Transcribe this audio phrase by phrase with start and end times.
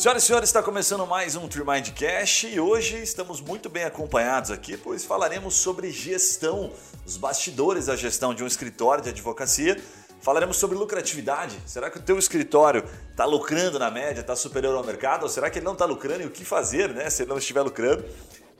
[0.00, 4.52] Senhoras e senhores, está começando mais um Trimind Cash e hoje estamos muito bem acompanhados
[4.52, 6.72] aqui, pois falaremos sobre gestão,
[7.04, 9.76] os bastidores da gestão de um escritório de advocacia.
[10.22, 11.58] Falaremos sobre lucratividade.
[11.66, 15.24] Será que o teu escritório está lucrando na média, está superior ao mercado?
[15.24, 17.38] Ou será que ele não está lucrando e o que fazer né, se ele não
[17.38, 18.04] estiver lucrando?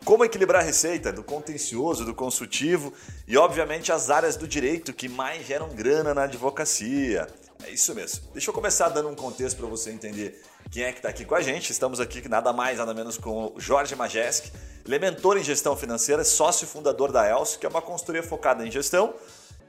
[0.05, 2.93] Como equilibrar a receita do contencioso, do consultivo
[3.29, 7.29] e, obviamente, as áreas do direito que mais geram grana na advocacia.
[7.65, 8.23] É isso mesmo.
[8.33, 11.35] Deixa eu começar dando um contexto para você entender quem é que está aqui com
[11.35, 11.71] a gente.
[11.71, 14.53] Estamos aqui nada mais, nada menos com o Jorge Majeski.
[14.85, 18.67] Ele é mentor em gestão financeira, sócio fundador da Elcio, que é uma consultoria focada
[18.67, 19.15] em gestão,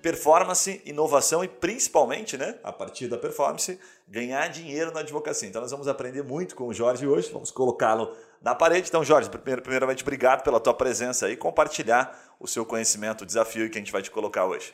[0.01, 5.47] performance, inovação e principalmente, né, a partir da performance, ganhar dinheiro na advocacia.
[5.47, 8.87] Então nós vamos aprender muito com o Jorge hoje, vamos colocá-lo na parede.
[8.87, 13.77] Então, Jorge, primeiramente, obrigado pela tua presença aí, compartilhar o seu conhecimento, o desafio que
[13.77, 14.73] a gente vai te colocar hoje.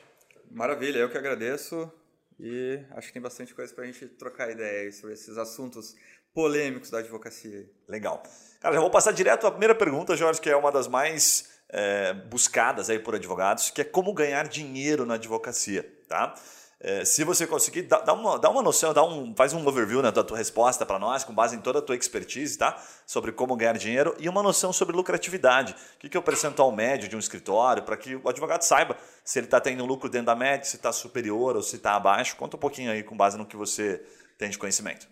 [0.52, 1.92] Maravilha, eu que agradeço
[2.40, 5.96] e acho que tem bastante coisa para a gente trocar ideia sobre esses assuntos
[6.34, 7.70] polêmicos da advocacia.
[7.88, 8.22] Legal.
[8.60, 12.14] Cara, já vou passar direto à primeira pergunta, Jorge, que é uma das mais é,
[12.14, 16.36] buscadas aí por advogados, que é como ganhar dinheiro na advocacia, tá?
[16.80, 20.02] É, se você conseguir, dá, dá, uma, dá uma noção, dá um, faz um overview
[20.02, 22.78] né, da tua resposta para nós, com base em toda a tua expertise, tá?
[23.06, 25.74] Sobre como ganhar dinheiro e uma noção sobre lucratividade.
[25.96, 28.98] O que, que é o percentual médio de um escritório, para que o advogado saiba
[29.24, 32.36] se ele está tendo lucro dentro da média, se está superior ou se está abaixo.
[32.36, 34.06] Conta um pouquinho aí com base no que você
[34.38, 35.08] tem de conhecimento.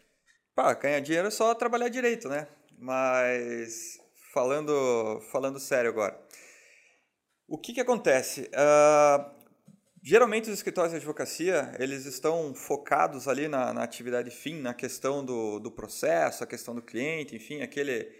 [0.54, 2.48] Pá, ganhar dinheiro é só trabalhar direito, né?
[2.78, 3.98] Mas
[4.34, 6.20] falando, falando sério agora.
[7.48, 8.50] O que, que acontece?
[8.54, 9.43] Uh,
[10.06, 15.24] Geralmente os escritórios de advocacia, eles estão focados ali na, na atividade fim, na questão
[15.24, 18.12] do, do, processo, a questão do cliente, enfim, aquele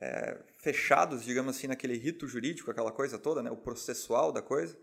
[0.00, 4.76] é, fechados, digamos assim, naquele rito jurídico, aquela coisa toda, né, o processual da coisa,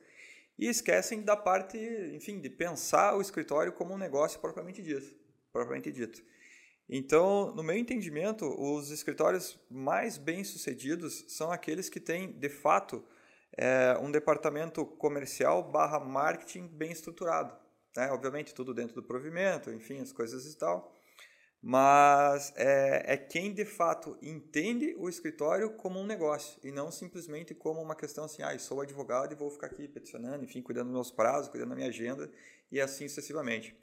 [0.58, 1.78] e esquecem da parte,
[2.14, 5.14] enfim, de pensar o escritório como um negócio propriamente dito,
[5.52, 6.24] propriamente dito.
[6.88, 13.04] Então, no meu entendimento, os escritórios mais bem-sucedidos são aqueles que têm, de fato,
[13.58, 17.56] é, um departamento comercial barra marketing bem estruturado.
[17.96, 18.12] Né?
[18.12, 20.94] Obviamente, tudo dentro do provimento, enfim, as coisas e tal.
[21.62, 27.56] Mas é, é quem de fato entende o escritório como um negócio e não simplesmente
[27.56, 30.94] como uma questão assim, ah, sou advogado e vou ficar aqui peticionando, enfim, cuidando dos
[30.94, 32.30] meus prazos, cuidando da minha agenda
[32.72, 33.76] e assim sucessivamente.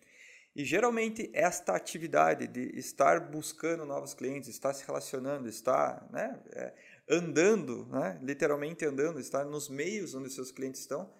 [0.54, 6.74] E geralmente esta atividade de estar buscando novos clientes, estar se relacionando, estar né, é,
[7.12, 11.12] andando, né, literalmente andando, estar nos meios onde seus clientes estão,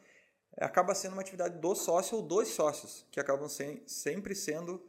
[0.56, 4.82] acaba sendo uma atividade do sócio ou dos sócios, que acabam sem, sempre sendo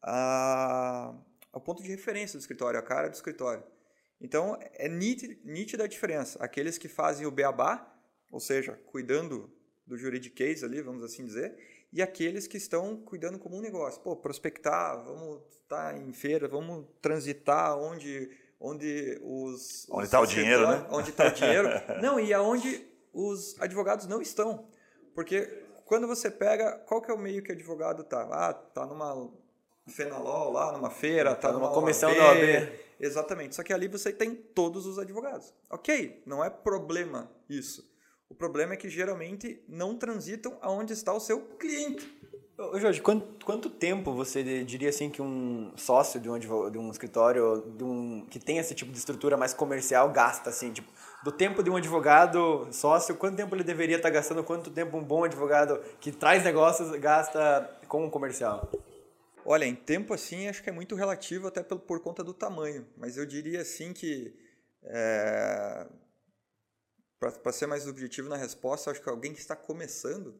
[0.00, 1.12] a,
[1.52, 3.64] o ponto de referência do escritório, a cara do escritório.
[4.20, 6.42] Então, é nítida a diferença.
[6.42, 7.92] Aqueles que fazem o beabá,
[8.30, 9.52] ou seja, cuidando
[9.86, 11.56] do juridiquês ali, vamos assim dizer,
[11.92, 14.00] e aqueles que estão cuidando como um negócio.
[14.02, 19.86] Pô, prospectar, vamos estar tá em feira, vamos transitar onde onde os.
[19.90, 20.86] Onde está o dinheiro, né?
[20.90, 21.68] Onde está o dinheiro.
[22.02, 24.68] não, e aonde os advogados não estão.
[25.14, 26.78] Porque quando você pega.
[26.86, 28.28] Qual que é o meio que o advogado está?
[28.30, 29.30] Ah, está numa
[29.88, 32.72] Fenalol lá, numa feira, está tá numa, numa comissão da OAB.
[33.00, 33.54] Exatamente.
[33.54, 35.52] Só que ali você tem todos os advogados.
[35.70, 37.88] Ok, não é problema isso.
[38.28, 42.06] O problema é que geralmente não transitam aonde está o seu cliente.
[42.58, 46.90] Ô, Jorge, quanto, quanto, tempo você diria assim que um sócio de um, de um
[46.90, 50.90] escritório de um, que tem esse tipo de estrutura mais comercial gasta assim, tipo,
[51.22, 55.04] do tempo de um advogado sócio, quanto tempo ele deveria estar gastando, quanto tempo um
[55.04, 58.68] bom advogado que traz negócios gasta com um comercial?
[59.44, 62.84] Olha, em tempo assim, acho que é muito relativo até por, por conta do tamanho,
[62.96, 64.34] mas eu diria assim que
[64.82, 65.86] é,
[67.20, 70.34] para ser mais objetivo na resposta, acho que alguém que está começando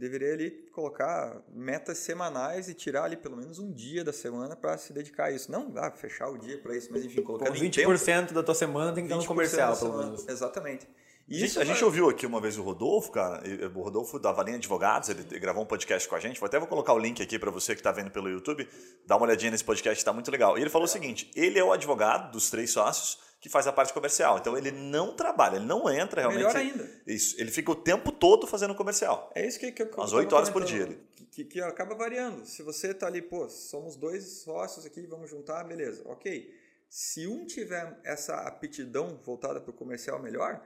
[0.00, 4.76] deveria ali colocar metas semanais e tirar ali pelo menos um dia da semana para
[4.78, 5.52] se dedicar a isso.
[5.52, 8.92] Não ah, fechar o dia para isso, mas enfim, colocar 20% tempo, da tua semana
[8.92, 10.26] tem que estar no comercial, pelo menos.
[10.26, 10.88] Exatamente.
[11.28, 13.40] Isso a gente ouviu aqui uma vez o Rodolfo, cara,
[13.72, 16.66] o Rodolfo da Valinha Advogados, ele gravou um podcast com a gente, vou até vou
[16.66, 18.66] colocar o link aqui para você que está vendo pelo YouTube,
[19.06, 20.58] dá uma olhadinha nesse podcast, está muito legal.
[20.58, 23.72] E ele falou o seguinte, ele é o advogado dos três sócios, que faz a
[23.72, 24.38] parte comercial.
[24.38, 26.44] Então ele não trabalha, ele não entra realmente.
[26.44, 26.88] Melhor ainda.
[27.06, 27.40] Isso.
[27.40, 29.32] Ele fica o tempo todo fazendo comercial.
[29.34, 30.98] É isso que, que eu Às 8 horas por dia.
[31.32, 32.44] Que, que, acaba variando.
[32.44, 36.02] Se você está ali, pô, somos dois sócios aqui, vamos juntar, beleza.
[36.04, 36.54] Ok.
[36.88, 40.60] Se um tiver essa aptidão voltada para o comercial melhor,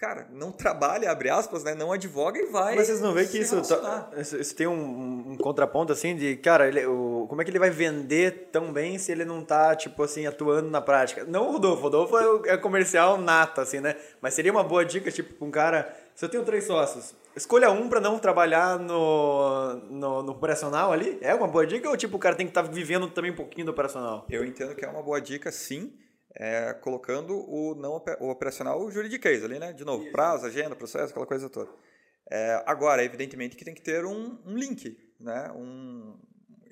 [0.00, 1.74] cara, não trabalha, abre aspas, né?
[1.74, 2.74] Não advoga e vai.
[2.74, 6.66] Mas vocês não veem que isso, tá- isso, tem um, um contraponto assim de, cara,
[6.68, 10.02] ele, o, como é que ele vai vender tão bem se ele não tá, tipo
[10.02, 11.24] assim, atuando na prática?
[11.24, 13.94] Não o Rodolfo, o Rodolfo é, o- é comercial nato, assim, né?
[14.22, 17.70] Mas seria uma boa dica, tipo, pra um cara, se eu tenho três sócios, escolha
[17.70, 21.18] um pra não trabalhar no, no, no operacional ali?
[21.20, 23.66] É uma boa dica ou, tipo, o cara tem que estar vivendo também um pouquinho
[23.66, 24.24] do operacional?
[24.30, 25.92] Eu entendo que é uma boa dica, sim,
[26.34, 29.72] é, colocando o não o operacional juridiquês ali, né?
[29.72, 31.70] De novo, prazo, agenda, processo, aquela coisa toda.
[32.30, 35.50] É, agora, evidentemente que tem que ter um, um link, né?
[35.52, 36.16] Um,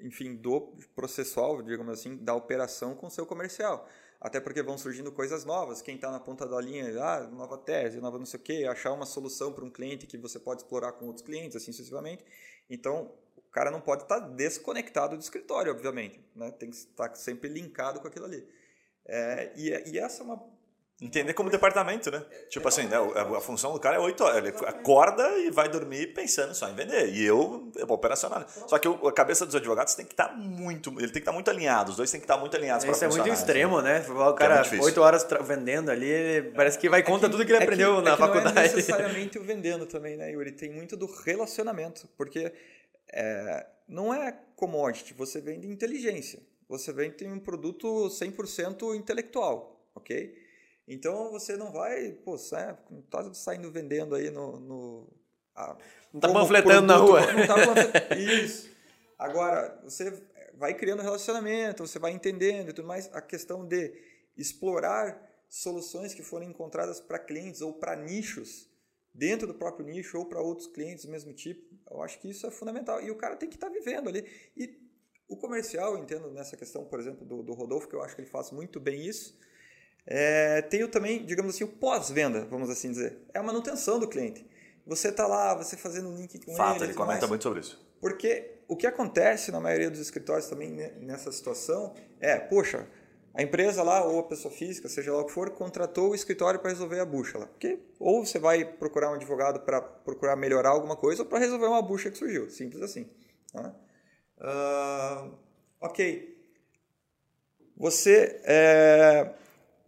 [0.01, 3.89] enfim, do processual, digamos assim, da operação com o seu comercial.
[4.21, 5.81] Até porque vão surgindo coisas novas.
[5.81, 8.93] Quem está na ponta da linha, ah, nova tese, nova não sei o quê, achar
[8.93, 12.25] uma solução para um cliente que você pode explorar com outros clientes, assim sucessivamente.
[12.69, 16.21] Então, o cara não pode estar desconectado do escritório, obviamente.
[16.35, 16.51] Né?
[16.51, 18.47] Tem que estar sempre linkado com aquilo ali.
[19.09, 20.59] É, e, e essa é uma
[21.01, 22.21] Entender como departamento, né?
[22.51, 22.97] Tipo assim, né?
[22.97, 24.39] a, a função do cara é 8 horas.
[24.39, 27.11] Ele acorda e vai dormir pensando só em vender.
[27.15, 28.45] E eu, eu vou operacional.
[28.67, 30.91] Só que o- a cabeça dos advogados tem que estar muito.
[30.99, 31.91] Ele tem que estar muito alinhado.
[31.93, 34.01] Os dois têm que estar muito alinhados para Isso é muito extremo, né?
[34.09, 34.85] O Que é cara, difícil.
[34.87, 38.03] oito horas tra- vendendo ali, ele parece que vai contra tudo que ele aprendeu é
[38.03, 38.75] na que Não é faculdade.
[38.75, 40.51] necessariamente o vendendo também, né, Yuri?
[40.51, 42.53] Tem muito do relacionamento, porque
[43.13, 46.41] é, não é commodity, você vende inteligência.
[46.69, 50.35] Você vende um produto 100% intelectual, ok?
[50.87, 52.37] Então você não vai, pô,
[52.91, 54.59] não tá saindo vendendo aí no.
[54.61, 55.13] no
[55.55, 55.77] a-
[56.13, 57.21] Não tá panfletando na rua.
[57.33, 58.21] Não tá panfletando.
[58.21, 58.71] Isso.
[59.19, 60.11] Agora, você
[60.55, 63.09] vai criando relacionamento, você vai entendendo e tudo mais.
[63.15, 63.93] A questão de
[64.37, 68.69] explorar soluções que foram encontradas para clientes ou para nichos,
[69.13, 72.47] dentro do próprio nicho ou para outros clientes do mesmo tipo, eu acho que isso
[72.47, 73.03] é fundamental.
[73.03, 74.25] E o cara tem que estar vivendo ali.
[74.57, 74.88] E
[75.29, 78.31] o comercial, entendo nessa questão, por exemplo, do, do Rodolfo, que eu acho que ele
[78.31, 79.39] faz muito bem isso.
[80.07, 83.19] É, tem o também, digamos assim, o pós-venda, vamos assim dizer.
[83.35, 84.47] É a manutenção do cliente.
[84.87, 86.85] Você está lá, você fazendo um link com Fato, ele.
[86.85, 87.29] e ele comenta mais.
[87.29, 87.87] muito sobre isso.
[88.01, 92.89] Porque o que acontece na maioria dos escritórios também ne- nessa situação é, poxa,
[93.35, 96.59] a empresa lá, ou a pessoa física, seja lá o que for, contratou o escritório
[96.59, 97.47] para resolver a bucha lá.
[97.47, 101.67] Porque ou você vai procurar um advogado para procurar melhorar alguma coisa, ou para resolver
[101.67, 102.49] uma bucha que surgiu.
[102.49, 103.11] Simples assim.
[103.53, 103.75] né?
[104.41, 105.29] Ah,
[105.81, 106.37] ok.
[107.77, 109.31] Você é,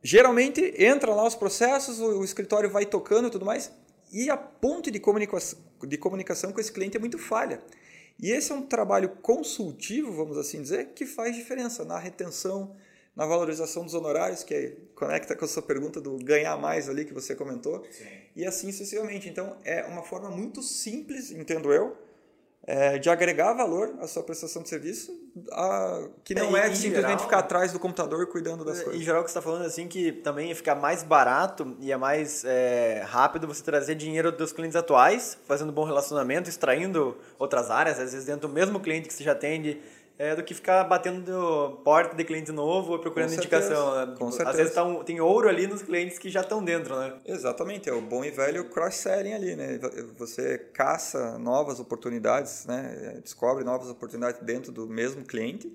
[0.02, 3.73] geralmente entra lá os processos, o, o escritório vai tocando e tudo mais,
[4.12, 7.61] e a ponte de comunicação, de comunicação com esse cliente é muito falha.
[8.23, 12.76] E esse é um trabalho consultivo, vamos assim dizer, que faz diferença na retenção,
[13.17, 17.05] na valorização dos honorários, que é- conecta com a sua pergunta do ganhar mais ali
[17.05, 17.85] que você comentou,
[18.37, 19.29] e assim sucessivamente.
[19.29, 21.96] Então, é uma forma muito simples, entendo eu,
[22.67, 25.11] é, de agregar valor à sua prestação de serviço,
[25.53, 28.85] a- que não É, é, em simplesmente geral- ficar atrás do computador cuidando das Em
[28.85, 29.03] coisas.
[29.03, 32.45] geral, o que você está falando assim que também fica mais barato e é mais
[32.45, 38.12] é, rápido você trazer dinheiro dos clientes atuais, fazendo bom relacionamento, extraindo outras áreas, às
[38.12, 39.81] vezes dentro do mesmo cliente que você já atende,
[40.22, 44.06] é, do que ficar batendo porta de cliente novo ou procurando Com indicação.
[44.06, 44.14] né?
[44.19, 44.56] com Às certeza.
[44.58, 47.19] vezes tá um- tem ouro ali nos clientes que já estão dentro, né?
[47.25, 49.78] Exatamente, é o bom e velho cross-selling ali, né?
[50.19, 53.19] Você caça novas oportunidades, né?
[53.22, 55.72] Descobre novas oportunidades dentro do mesmo cliente,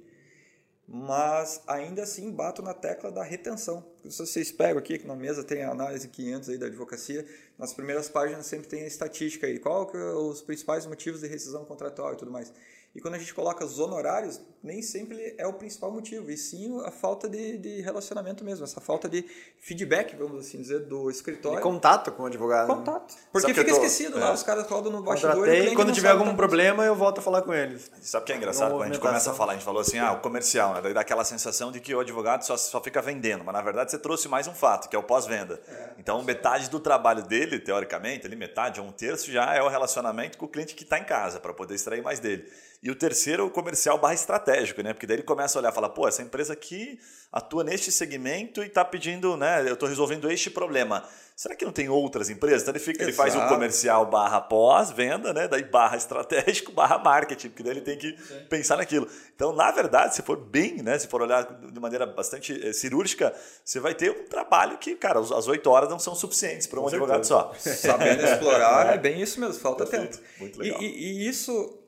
[0.87, 3.83] mas ainda assim bato na tecla da retenção.
[4.07, 7.25] Se vocês pegam aqui, que na mesa tem a análise 500 aí da advocacia,
[7.57, 11.27] nas primeiras páginas sempre tem a estatística aí, qual que é os principais motivos de
[11.27, 12.53] rescisão contratual e tudo mais.
[12.95, 16.81] E quando a gente coloca os honorários, nem sempre é o principal motivo, e sim
[16.85, 19.25] a falta de, de relacionamento mesmo, essa falta de
[19.59, 21.57] feedback, vamos assim dizer, do escritório.
[21.57, 22.67] De contato com o advogado.
[22.67, 23.13] Contato.
[23.33, 24.21] Porque fica eu tô- esquecido é.
[24.21, 25.45] lá, os caras rodam no bastidor.
[25.49, 27.91] e quando tiver algum problema eu volto a falar com eles.
[28.01, 28.71] Sabe o que é engraçado?
[28.71, 30.81] Quando a gente começa a falar, a gente falou assim, ah, o comercial, né?
[30.81, 33.91] Daí dá aquela sensação de que o advogado só, só fica vendendo, mas na verdade
[33.91, 35.59] você trouxe mais um fato, que é o pós-venda.
[35.99, 40.37] Então metade do trabalho dele, teoricamente, ali metade ou um terço já é o relacionamento
[40.37, 42.49] com o cliente que está em casa, para poder extrair mais dele.
[42.83, 44.93] E o terceiro é o comercial barra estratégico, né?
[44.93, 46.99] Porque daí ele começa a olhar e fala, pô, essa empresa aqui
[47.31, 49.61] atua neste segmento e está pedindo, né?
[49.67, 51.03] Eu estou resolvendo este problema.
[51.35, 52.61] Será que não tem outras empresas?
[52.61, 53.53] Então ele, fica, ele faz o Exato.
[53.53, 55.47] comercial barra pós-venda, né?
[55.47, 58.13] Daí barra estratégico, barra marketing, porque daí ele tem que
[58.49, 59.07] pensar naquilo.
[59.35, 60.97] Então, na verdade, se for bem, né?
[60.99, 63.33] Se for olhar de maneira bastante eh, cirúrgica,
[63.65, 66.87] você vai ter um trabalho que, cara, as- oito horas não são suficientes para um
[66.87, 67.51] advogado só.
[67.57, 70.29] Sabendo explorar, é bem isso mesmo, falta Perfeito, tempo.
[70.39, 70.81] muito E, legal.
[70.81, 70.85] e-
[71.25, 71.79] e isso,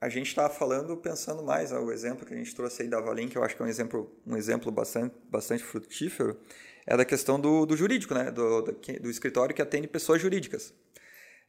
[0.00, 3.28] a gente está falando pensando mais, o exemplo que a gente trouxe aí da Valim,
[3.28, 6.40] que eu acho que é um exemplo, um exemplo bastante, bastante frutífero,
[6.86, 8.30] é da questão do, do jurídico, né?
[8.30, 10.72] do, do, do escritório que atende pessoas jurídicas.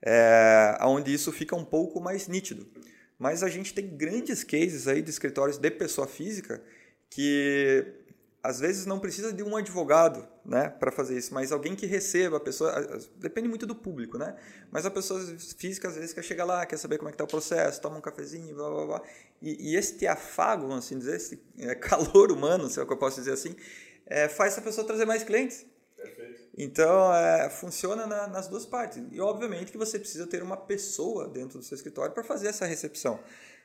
[0.04, 2.68] É, onde isso fica um pouco mais nítido.
[3.18, 6.62] Mas a gente tem grandes cases aí de escritórios de pessoa física
[7.10, 7.86] que
[8.44, 12.38] às vezes não precisa de um advogado, né, para fazer isso, mas alguém que receba
[12.38, 12.74] a pessoa,
[13.18, 14.36] depende muito do público, né?
[14.72, 15.20] Mas a pessoa
[15.58, 17.98] física às vezes quer chegar lá, quer saber como é que tá o processo, toma
[17.98, 19.02] um cafezinho, blá blá blá.
[19.42, 22.94] E, e este afago, vamos assim dizer, esse é, calor humano, se é o que
[22.94, 23.56] eu posso dizer assim,
[24.08, 25.66] é, faz essa pessoa trazer mais clientes.
[25.96, 26.42] Perfeito.
[26.58, 29.02] Então, é, funciona na, nas duas partes.
[29.12, 32.66] E, obviamente, que você precisa ter uma pessoa dentro do seu escritório para fazer essa
[32.66, 33.20] recepção.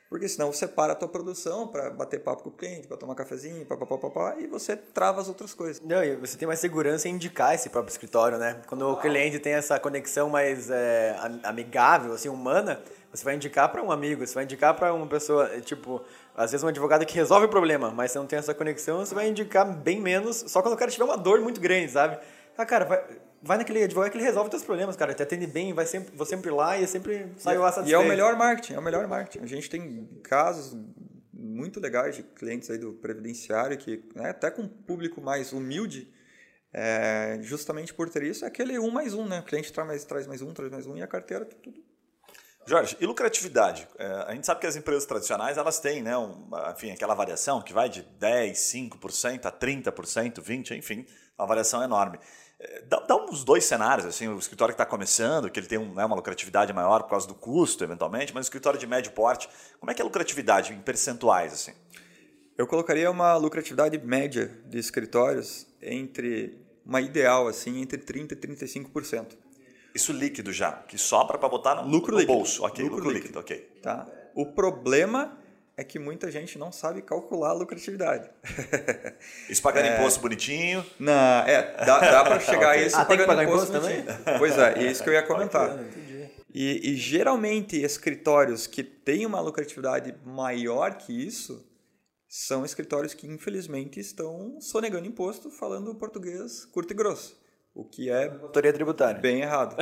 [0.08, 3.14] Porque senão você para a tua produção para bater papo com o cliente, para tomar
[3.16, 5.82] cafezinho, papapá, e você trava as outras coisas.
[5.82, 8.60] Não, e você tem mais segurança em indicar esse próprio escritório, né?
[8.68, 12.80] Quando o cliente tem essa conexão mais é, amigável, assim, humana,
[13.12, 16.00] você vai indicar para um amigo, você vai indicar para uma pessoa, é, tipo,
[16.36, 19.14] às vezes um advogado que resolve o problema, mas você não tem essa conexão, você
[19.14, 22.18] vai indicar bem menos, só quando o cara tiver uma dor muito grande, sabe?
[22.56, 23.04] Ah, cara, vai,
[23.46, 25.14] vai naquele advogado que ele resolve teus problemas, cara.
[25.14, 27.90] Te atende bem, vai sempre, vou sempre lá e sempre saio lá satisfeito.
[27.90, 29.44] E é o melhor marketing, é o melhor marketing.
[29.44, 30.76] A gente tem casos
[31.32, 36.12] muito legais de clientes aí do previdenciário que, né, até com um público mais humilde,
[36.72, 39.40] é, justamente por ter isso, é aquele um mais um, né?
[39.40, 41.80] O cliente traz mais, traz mais um, traz mais um e a carteira tudo
[42.68, 43.86] Jorge, e lucratividade?
[43.96, 47.62] É, a gente sabe que as empresas tradicionais elas têm né, uma, enfim, aquela variação
[47.62, 51.06] que vai de 10, 5% a 30%, 20%, enfim,
[51.38, 52.18] uma variação enorme.
[52.58, 55.78] É, dá, dá, uns dois cenários, assim, o escritório que está começando, que ele tem
[55.78, 59.12] um, né, uma lucratividade maior por causa do custo, eventualmente, mas o escritório de médio
[59.12, 59.48] porte,
[59.78, 61.52] como é que é a lucratividade em percentuais?
[61.52, 61.72] assim?
[62.56, 69.36] Eu colocaria uma lucratividade média de escritórios entre, uma ideal, assim, entre 30% e 35%.
[69.94, 72.38] Isso líquido já, que sobra para botar no, lucro no líquido.
[72.38, 72.64] bolso.
[72.64, 73.38] Ok, lucro, lucro líquido.
[73.38, 73.80] líquido, ok.
[73.82, 74.06] Tá.
[74.34, 75.38] O problema
[75.76, 78.30] é que muita gente não sabe calcular a lucratividade.
[79.49, 79.99] Isso pagando é...
[79.99, 80.85] imposto bonitinho?
[80.99, 82.85] Não, é, dá, dá para chegar okay.
[82.85, 84.38] a isso ah, pagando tem que pagar imposto, imposto também?
[84.38, 85.78] Pois é, é isso que eu ia comentar.
[86.54, 91.62] E, e, geralmente escritórios que têm uma lucratividade maior que isso
[92.26, 97.38] são escritórios que infelizmente estão sonegando imposto falando português curto e grosso.
[97.76, 98.25] O que é.
[98.40, 99.21] Autoria tributária.
[99.21, 99.76] Bem errado.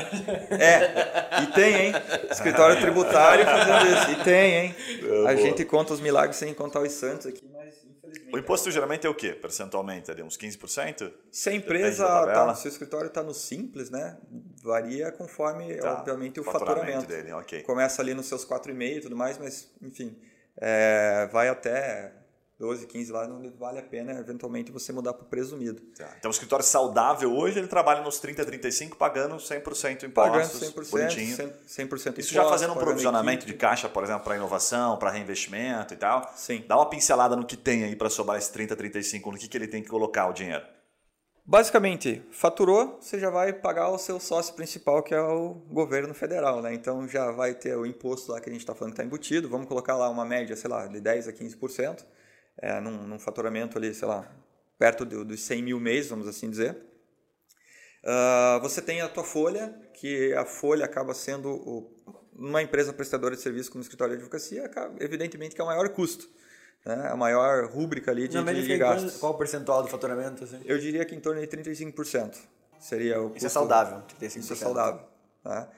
[0.50, 1.92] É, e tem, hein?
[2.28, 4.10] Escritório tributário fazendo isso.
[4.10, 4.74] E tem, hein?
[5.00, 8.34] É, a gente conta os milagres sem contar os santos aqui, mas infelizmente.
[8.34, 9.32] O imposto geralmente é o quê?
[9.32, 10.10] Percentualmente?
[10.10, 11.12] É de uns 15%?
[11.30, 14.18] Se a empresa, tá, se o escritório está no simples, né?
[14.60, 17.02] Varia conforme, tá, obviamente, o faturamento.
[17.02, 17.06] faturamento.
[17.06, 17.62] Dele, okay.
[17.62, 20.18] Começa ali nos seus 4,5 e tudo mais, mas, enfim,
[20.56, 22.12] é, vai até
[22.58, 25.82] 12, 15 lá, não vale a pena eventualmente você mudar para o presumido.
[25.96, 26.14] Tá.
[26.18, 30.12] Então, o escritório saudável hoje, ele trabalha nos 30, 35, pagando 100% impostos.
[30.12, 31.36] Pagando 100%, bonitinho.
[31.36, 35.10] 100%, 100 impostos, Isso já fazendo um provisionamento de caixa, por exemplo, para inovação, para
[35.10, 36.30] reinvestimento e tal.
[36.36, 36.64] Sim.
[36.68, 39.56] Dá uma pincelada no que tem aí para sobrar esse 30, 35, no que, que
[39.56, 40.64] ele tem que colocar o dinheiro.
[41.46, 46.62] Basicamente, faturou, você já vai pagar o seu sócio principal, que é o governo federal,
[46.62, 46.72] né?
[46.72, 49.46] Então já vai ter o imposto lá que a gente está falando que está embutido,
[49.46, 52.02] vamos colocar lá uma média, sei lá, de 10 a 15%
[52.58, 54.30] é, num, num, faturamento ali, sei lá,
[54.78, 56.76] perto do, dos 100 mil mês, vamos assim dizer.
[58.02, 61.90] Uh, você tem a tua folha, que a folha acaba sendo o,
[62.34, 65.88] uma empresa prestadora de serviço como escritório de advocacia, acaba, evidentemente que é o maior
[65.88, 66.28] custo.
[66.84, 67.08] Né?
[67.10, 69.16] A maior rúbrica ali de, Não, de, de gastos.
[69.16, 70.44] Qual o percentual do faturamento?
[70.44, 70.60] Assim?
[70.64, 72.36] Eu diria que em torno de 35%.
[72.78, 74.02] Seria o Isso é saudável.
[74.20, 74.36] 35%.
[74.36, 75.00] Isso é saudável.
[75.42, 75.68] Né?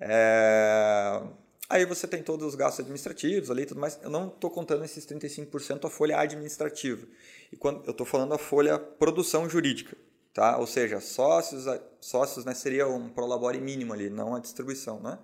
[0.00, 1.22] É...
[1.68, 3.98] Aí você tem todos os gastos administrativos ali e tudo mais.
[4.02, 7.06] Eu não estou contando esses 35% a folha administrativa.
[7.52, 9.96] E quando eu estou falando a folha produção jurídica,
[10.32, 10.58] tá?
[10.58, 11.64] Ou seja, sócios,
[12.00, 15.18] sócios né, seria um prolabore mínimo ali, não a distribuição, né?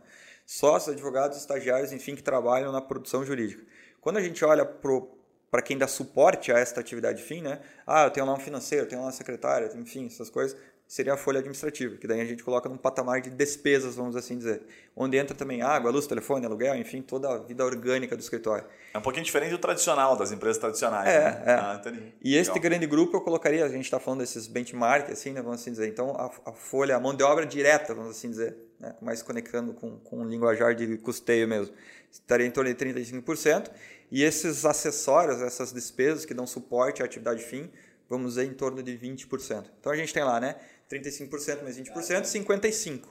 [0.44, 3.64] Sócios, advogados, estagiários, enfim, que trabalham na produção jurídica.
[4.00, 7.60] Quando a gente olha para quem dá suporte a esta atividade fim, né?
[7.86, 10.56] Ah, eu tenho lá um financeiro, eu tenho lá uma secretária, enfim, essas coisas
[10.92, 14.36] seria a folha administrativa, que daí a gente coloca num patamar de despesas, vamos assim
[14.36, 14.60] dizer,
[14.94, 18.66] onde entra também água, luz, telefone, aluguel, enfim, toda a vida orgânica do escritório.
[18.92, 21.08] É um pouquinho diferente do tradicional, das empresas tradicionais.
[21.08, 21.42] É, né?
[21.46, 21.54] é.
[21.54, 21.82] Ah,
[22.22, 25.62] e este grande grupo eu colocaria, a gente está falando desses benchmark, assim, né, vamos
[25.62, 28.94] assim dizer, então a, a, folha, a mão de obra direta, vamos assim dizer, né,
[29.00, 31.74] mais conectando com, com um linguajar de custeio mesmo,
[32.10, 33.70] estaria em torno de 35%,
[34.10, 37.70] e esses acessórios, essas despesas que dão suporte à atividade fim,
[38.10, 39.64] vamos dizer, em torno de 20%.
[39.80, 40.56] Então a gente tem lá, né,
[40.92, 43.02] 35% mais 20%, 55%.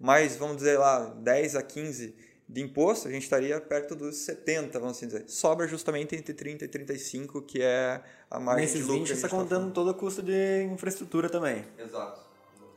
[0.00, 2.12] Mais, vamos dizer lá, 10 a 15%
[2.48, 5.24] de imposto, a gente estaria perto dos 70%, vamos assim dizer.
[5.26, 9.04] Sobra justamente entre 30% e 35%, que é a margem Nesses de lucro.
[9.04, 11.62] 20% você está contando tá todo o custo de infraestrutura também.
[11.78, 12.26] Exato.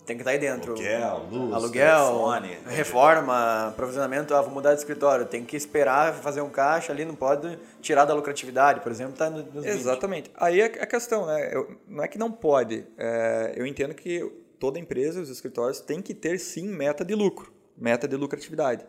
[0.06, 0.74] Tem que estar tá aí dentro.
[0.74, 4.34] Aluguel, luz, aluguel, telefone, reforma, aprovisionamento.
[4.36, 5.25] Ah, vou mudar de escritório.
[5.25, 9.30] Tem que esperar fazer um caixa ali, não pode tirar da lucratividade, por exemplo, está
[9.30, 10.30] nos Exatamente.
[10.32, 10.38] 20.
[10.38, 11.56] Aí é a questão, né?
[11.56, 12.84] Eu, não é que não pode.
[12.98, 14.30] É, eu entendo que
[14.62, 18.86] toda empresa, os escritórios, têm que ter sim meta de lucro, meta de lucratividade.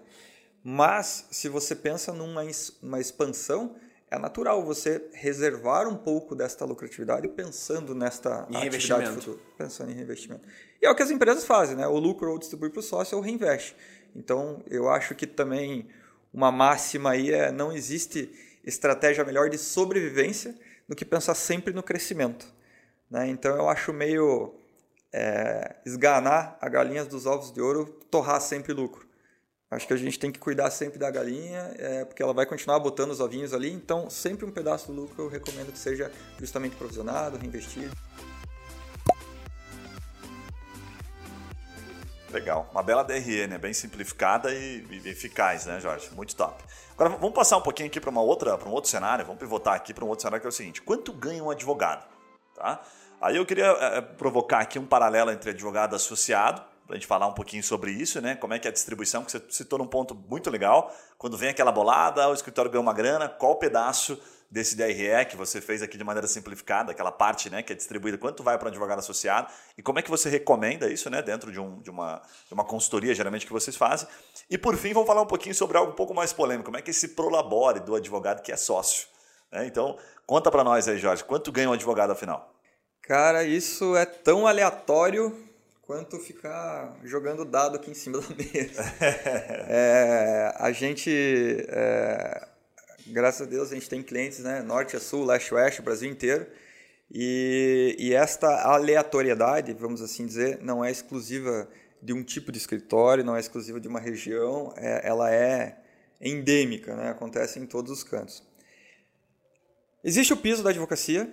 [0.62, 2.42] Mas, se você pensa numa
[2.82, 3.74] uma expansão,
[4.10, 9.94] é natural você reservar um pouco desta lucratividade pensando nesta Em atividade futura, pensando em
[9.94, 10.46] reinvestimento.
[10.80, 11.86] E é o que as empresas fazem, né?
[11.86, 13.74] O lucro ou distribui para o sócio ou reinveste.
[14.14, 15.88] Então, eu acho que também
[16.30, 18.30] uma máxima aí é não existe
[18.62, 20.54] estratégia melhor de sobrevivência
[20.86, 22.46] do que pensar sempre no crescimento.
[23.10, 23.30] Né?
[23.30, 24.54] Então, eu acho meio
[25.12, 29.06] é, esganar a galinha dos ovos de ouro, torrar sempre lucro.
[29.70, 32.78] Acho que a gente tem que cuidar sempre da galinha, é, porque ela vai continuar
[32.78, 33.72] botando os ovinhos ali.
[33.72, 37.96] Então, sempre um pedaço do lucro eu recomendo que seja justamente provisionado, reinvestido.
[42.30, 42.68] Legal.
[42.72, 43.58] Uma bela DRE, né?
[43.58, 46.10] Bem simplificada e, e eficaz, né, Jorge?
[46.14, 46.62] Muito top.
[46.92, 49.24] Agora vamos passar um pouquinho aqui para uma outra, para um outro cenário.
[49.24, 52.06] Vamos pivotar aqui para um outro cenário que é o seguinte: quanto ganha um advogado?
[52.54, 52.82] Tá?
[53.22, 57.06] Aí eu queria é, provocar aqui um paralelo entre advogado e associado, para a gente
[57.06, 58.34] falar um pouquinho sobre isso, né?
[58.34, 60.92] Como é que é a distribuição, que você citou num ponto muito legal.
[61.16, 65.60] Quando vem aquela bolada, o escritório ganha uma grana, qual pedaço desse DRE que você
[65.60, 68.70] fez aqui de maneira simplificada, aquela parte né, que é distribuída, quanto vai para um
[68.70, 69.46] advogado associado
[69.78, 72.64] e como é que você recomenda isso né, dentro de, um, de, uma, de uma
[72.64, 74.08] consultoria, geralmente, que vocês fazem.
[74.50, 76.82] E por fim, vamos falar um pouquinho sobre algo um pouco mais polêmico, como é
[76.82, 79.06] que esse prolabore do advogado que é sócio.
[79.52, 79.64] Né?
[79.64, 82.52] Então, conta para nós aí, Jorge, quanto ganha um advogado afinal?
[83.02, 85.36] Cara, isso é tão aleatório
[85.82, 88.82] quanto ficar jogando dado aqui em cima da mesa.
[89.68, 91.10] é, a gente,
[91.68, 92.46] é,
[93.08, 96.08] graças a Deus, a gente tem clientes, né, norte a sul, leste a oeste, Brasil
[96.08, 96.46] inteiro.
[97.10, 101.68] E, e esta aleatoriedade, vamos assim dizer, não é exclusiva
[102.00, 105.76] de um tipo de escritório, não é exclusiva de uma região, é, ela é
[106.20, 108.44] endêmica, né, acontece em todos os cantos.
[110.04, 111.28] Existe o piso da advocacia,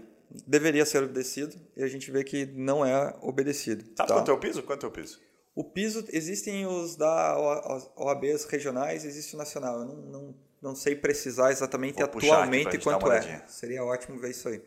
[0.48, 3.83] deveria ser obedecido e a gente vê que não é obedecido.
[3.95, 4.15] Sabe tá?
[4.15, 4.63] quanto é o piso?
[4.63, 5.19] Quanto é o piso?
[5.55, 7.38] O piso, existem os da
[7.98, 9.79] OABs regionais, existe o nacional.
[9.79, 13.43] Eu não, não, não sei precisar exatamente Vou atualmente quanto é.
[13.48, 14.62] Seria ótimo ver isso aí.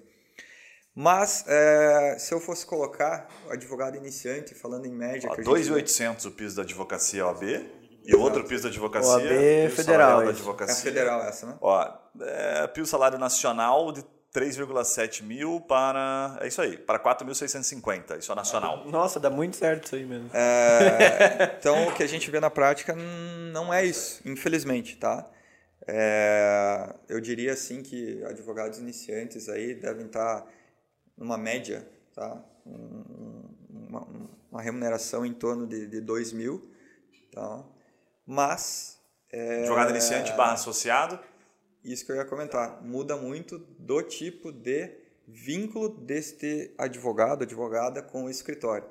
[0.95, 5.31] Mas, é, se eu fosse colocar o advogado iniciante, falando em média...
[5.31, 7.43] Ó, que a gente vê- 2.800 o piso da advocacia OAB
[8.05, 9.11] e o outro piso da advocacia...
[9.11, 10.27] OAB federal, da.
[10.27, 10.75] É advocacia.
[10.75, 11.57] a federal essa, né?
[11.63, 11.91] Ó,
[12.21, 14.05] é, piso salário nacional de
[14.35, 16.39] 3,7 mil para...
[16.41, 18.85] É isso aí, para 4.650, isso é nacional.
[18.87, 20.31] Nossa, dá muito certo isso aí mesmo.
[20.33, 25.29] É, então, o que a gente vê na prática não é isso, infelizmente, tá?
[25.87, 30.47] É, eu diria assim que advogados iniciantes aí devem estar
[31.17, 32.43] numa média, tá?
[32.65, 33.51] Um-
[33.89, 34.07] Uma,
[34.51, 36.71] uma remuneração em torno de, de 2 mil,
[37.33, 37.63] tá?
[38.25, 38.99] Mas...
[39.31, 41.19] é, Advogado iniciante barra associado,
[41.85, 42.83] isso que eu ia comentar.
[42.83, 44.91] Muda muito do tipo de
[45.27, 48.89] vínculo deste advogado, advogada com o escritório.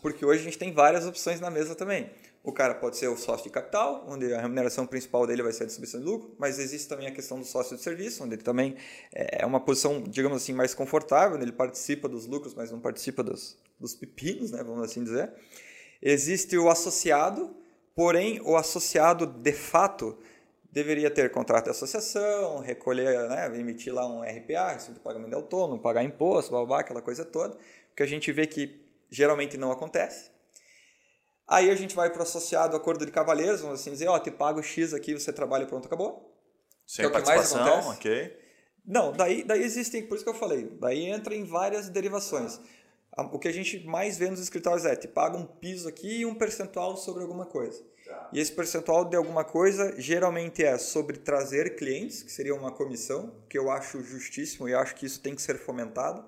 [0.00, 2.10] Porque hoje a gente tem várias opções na mesa também.
[2.42, 5.62] O cara pode ser o sócio de capital, onde a remuneração principal dele vai ser
[5.62, 8.42] a distribuição de lucro, mas existe também a questão do sócio de serviço, onde ele
[8.42, 8.76] também
[9.14, 13.22] é uma posição, digamos assim, mais confortável, onde ele participa dos lucros, mas não participa
[13.22, 15.32] dos, dos pepinos, né, vamos assim dizer.
[16.02, 17.56] Existe o associado,
[17.94, 20.18] porém o associado de fato
[20.74, 25.34] deveria ter contrato de associação, recolher, né, emitir lá um RPA, recibo de pagamento de
[25.36, 27.56] autônomo, pagar imposto, blá, blá, blá, aquela coisa toda,
[27.96, 30.30] que a gente vê que geralmente não acontece.
[31.46, 34.30] Aí a gente vai para o associado acordo de cavalheiros, vamos assim dizer, ó, te
[34.30, 36.34] pago X aqui, você trabalha, pronto, acabou.
[36.86, 37.98] sem é o que mais participação, acontece.
[37.98, 38.38] ok.
[38.84, 42.60] Não, daí, daí existem, por isso que eu falei, daí entra em várias derivações.
[43.16, 46.20] A- O que a gente mais vê nos escritórios é, te paga um piso aqui
[46.20, 47.80] e um percentual sobre alguma coisa.
[48.32, 53.44] E esse percentual de alguma coisa geralmente é sobre trazer clientes, que seria uma comissão,
[53.48, 56.24] que eu acho justíssimo e acho que isso tem que ser fomentado.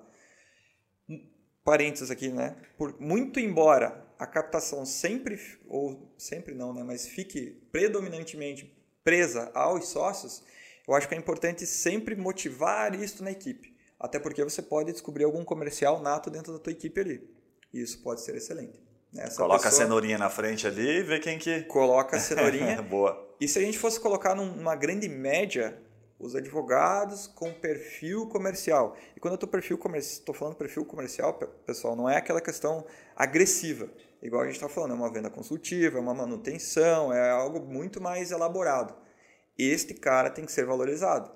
[1.63, 2.55] Parênteses aqui, né?
[2.77, 6.83] Por, muito embora a captação sempre, ou sempre não, né?
[6.83, 8.73] Mas fique predominantemente
[9.03, 10.43] presa aos sócios,
[10.87, 13.75] eu acho que é importante sempre motivar isso na equipe.
[13.99, 17.29] Até porque você pode descobrir algum comercial nato dentro da tua equipe ali.
[17.73, 18.86] E isso pode ser excelente.
[19.15, 21.61] Essa Coloca a pessoa cenourinha na frente ali e vê quem que...
[21.63, 22.81] Coloca a cenourinha.
[22.81, 23.25] Boa.
[23.39, 25.79] E se a gente fosse colocar numa grande média
[26.19, 28.95] os advogados com perfil comercial.
[29.15, 32.41] E quando eu estou perfil comercial, estou falando perfil comercial, pe- pessoal, não é aquela
[32.41, 33.87] questão agressiva.
[34.21, 38.01] Igual a gente está falando, é uma venda consultiva, é uma manutenção, é algo muito
[38.01, 38.95] mais elaborado.
[39.57, 41.31] Este cara tem que ser valorizado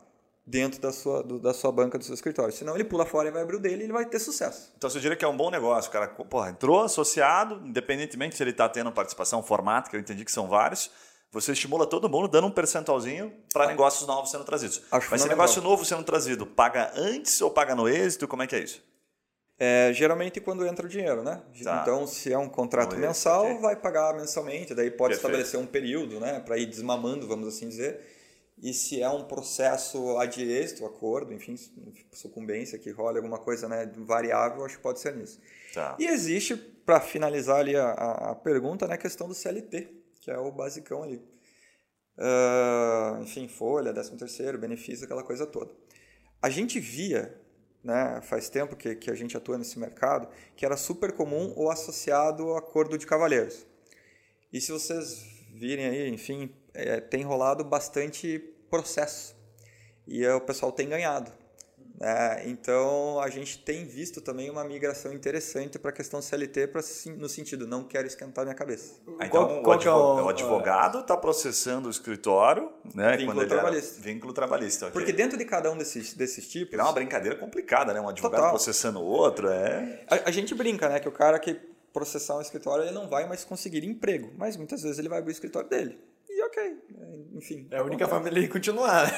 [0.45, 2.53] dentro da sua, do- da sua banca, do seu escritório.
[2.53, 4.71] Senão ele pula fora e vai abrir o dele e ele vai ter sucesso.
[4.77, 8.43] Então você diria que é um bom negócio, o cara porra, entrou associado, independentemente se
[8.43, 10.89] ele está tendo participação, formato, que eu entendi que são vários,
[11.31, 14.81] você estimula todo mundo dando um percentualzinho para negócios novos sendo trazidos.
[14.91, 18.27] Acho Mas se negócio novo sendo trazido, paga antes ou paga no êxito?
[18.27, 18.83] Como é que é isso?
[19.57, 21.39] É, geralmente quando entra o dinheiro, né?
[21.63, 21.79] Tá.
[21.83, 23.59] Então, se é um contrato mensal, ok.
[23.59, 25.17] vai pagar mensalmente, daí pode Perfeito.
[25.17, 27.99] estabelecer um período, né, para ir desmamando, vamos assim dizer.
[28.61, 31.55] E se é um processo ad êxito, acordo, enfim,
[32.11, 35.41] sucumbência que rola alguma coisa né, variável, acho que pode ser nisso.
[35.73, 35.95] Tá.
[35.97, 39.89] E existe, para finalizar ali a, a, pergunta, né, a questão do CLT,
[40.21, 41.17] que é o basicão ali.
[42.15, 45.71] Uh, enfim, folha, 13 terceiro, benefício, aquela coisa toda.
[46.39, 47.35] A gente via,
[47.83, 51.71] né, faz tempo que, que a gente atua nesse mercado, que era super comum o
[51.71, 53.65] associado ao acordo de cavalheiros.
[54.53, 59.35] E se vocês virem aí, enfim, é, tem rolado bastante processo.
[60.07, 61.31] E o pessoal tem ganhado.
[62.03, 66.81] É, então a gente tem visto também uma migração interessante para a questão CLT pra,
[67.15, 68.95] no sentido não quero esquentar minha cabeça.
[69.19, 73.17] Ah, então qual, qual o, advogado, é o, o advogado está processando o escritório, né?
[73.17, 73.95] Vínculo trabalhista.
[73.97, 74.87] Era, vínculo trabalhista.
[74.87, 74.93] Okay.
[74.93, 76.73] Porque dentro de cada um desses, desses tipos.
[76.73, 78.01] É uma brincadeira complicada, né?
[78.01, 78.49] Um advogado Total.
[78.49, 80.03] processando o outro é.
[80.09, 80.99] A, a, gente brinca, né?
[80.99, 81.53] Que o cara que
[81.93, 85.29] processar um escritório ele não vai mais conseguir emprego, mas muitas vezes ele vai abrir
[85.29, 85.99] o escritório dele
[86.51, 86.77] ok,
[87.33, 87.67] enfim.
[87.71, 89.11] É a única forma dele continuar.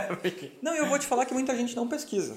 [0.62, 2.36] não, eu vou te falar que muita gente não pesquisa.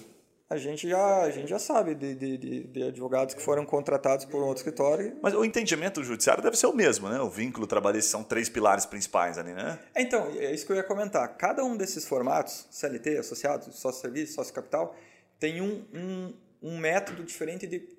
[0.49, 4.43] A gente já, a gente já sabe de, de, de, advogados que foram contratados por
[4.43, 5.17] um outro escritório.
[5.19, 7.19] Mas o entendimento judiciário deve ser o mesmo, né?
[7.19, 9.79] O vínculo trabalhista são três pilares principais ali, né?
[9.95, 11.27] É, então, é isso que eu ia comentar.
[11.37, 14.95] Cada um desses formatos, CLT, associado, sócio-serviço, sócio-capital,
[15.39, 17.89] tem um, um, um método diferente de,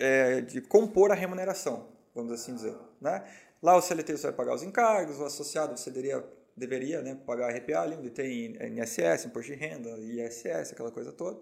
[0.00, 2.76] é, de compor a remuneração, vamos assim dizer.
[2.98, 3.22] Né?
[3.62, 6.24] Lá o CLT você vai pagar os encargos, o associado você deveria,
[6.56, 11.38] deveria né, pagar RPA, ali onde tem INSS, Imposto de Renda, ISS, aquela coisa toda.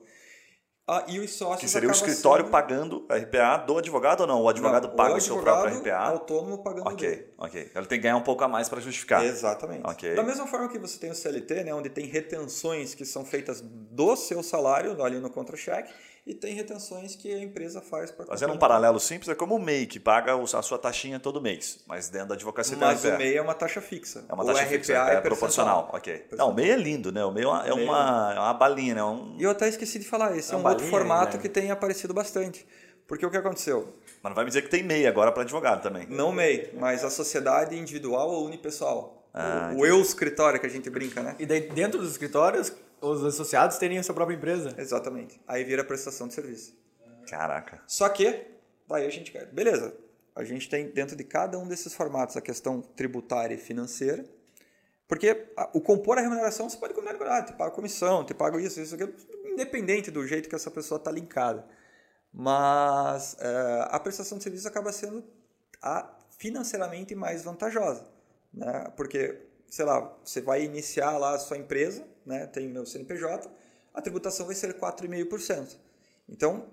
[0.89, 2.53] Ah, e os sócios Que seria o escritório sendo...
[2.53, 4.41] pagando RPA do advogado ou não?
[4.41, 5.97] O advogado não, paga o, o seu próprio RPA?
[5.97, 7.35] autônomo pagando Ok, dele.
[7.37, 7.73] ok.
[7.75, 9.25] Ele tem que ganhar um pouco a mais para justificar.
[9.25, 9.85] Exatamente.
[9.85, 10.15] Okay.
[10.15, 13.61] Da mesma forma que você tem o CLT, né, onde tem retenções que são feitas
[13.61, 15.93] do seu salário ali no contra-cheque,
[16.27, 19.61] e tem retenções que a empresa faz para Fazendo um paralelo simples, é como o
[19.61, 23.37] MEI, que paga a sua taxinha todo mês, mas dentro da advocacia Mas o MEI
[23.37, 24.25] é uma taxa fixa.
[24.29, 25.89] É uma taxa o fixa, RPA é, é proporcional.
[25.93, 26.27] Ok.
[26.33, 27.25] Não, o MEI é lindo, né?
[27.25, 29.05] O MEI é uma, é uma, é uma balinha, né?
[29.05, 29.37] Um...
[29.39, 31.43] E eu até esqueci de falar, esse é, é um balinha, outro formato né?
[31.43, 32.67] que tem aparecido bastante.
[33.07, 33.95] Porque o que aconteceu?
[34.21, 36.09] Mas não vai me dizer que tem MEI agora para advogado também.
[36.09, 39.29] Não MEI, mas a sociedade individual ou unipessoal.
[39.33, 41.37] Ah, o, o eu escritório que a gente brinca, né?
[41.39, 44.75] E daí dentro dos escritórios, os associados teriam a sua própria empresa.
[44.79, 45.41] Exatamente.
[45.47, 46.77] Aí vira prestação de serviço.
[47.29, 47.83] Caraca.
[47.87, 48.47] Só que,
[48.89, 49.47] daí a gente quer.
[49.47, 49.97] Beleza.
[50.35, 54.25] A gente tem dentro de cada um desses formatos a questão tributária e financeira.
[55.09, 58.59] Porque o compor a remuneração você pode combinar com ah, te pago comissão, te pago
[58.59, 61.65] isso, isso, aquilo, independente do jeito que essa pessoa está linkada.
[62.33, 65.25] Mas é, a prestação de serviço acaba sendo
[65.81, 68.07] a, financeiramente mais vantajosa.
[68.53, 68.93] Né?
[68.97, 72.47] Porque, sei lá, você vai iniciar lá a sua empresa, né?
[72.47, 73.51] tem meu CNPJ,
[73.95, 75.77] a tributação vai ser 4,5%.
[76.29, 76.69] Então,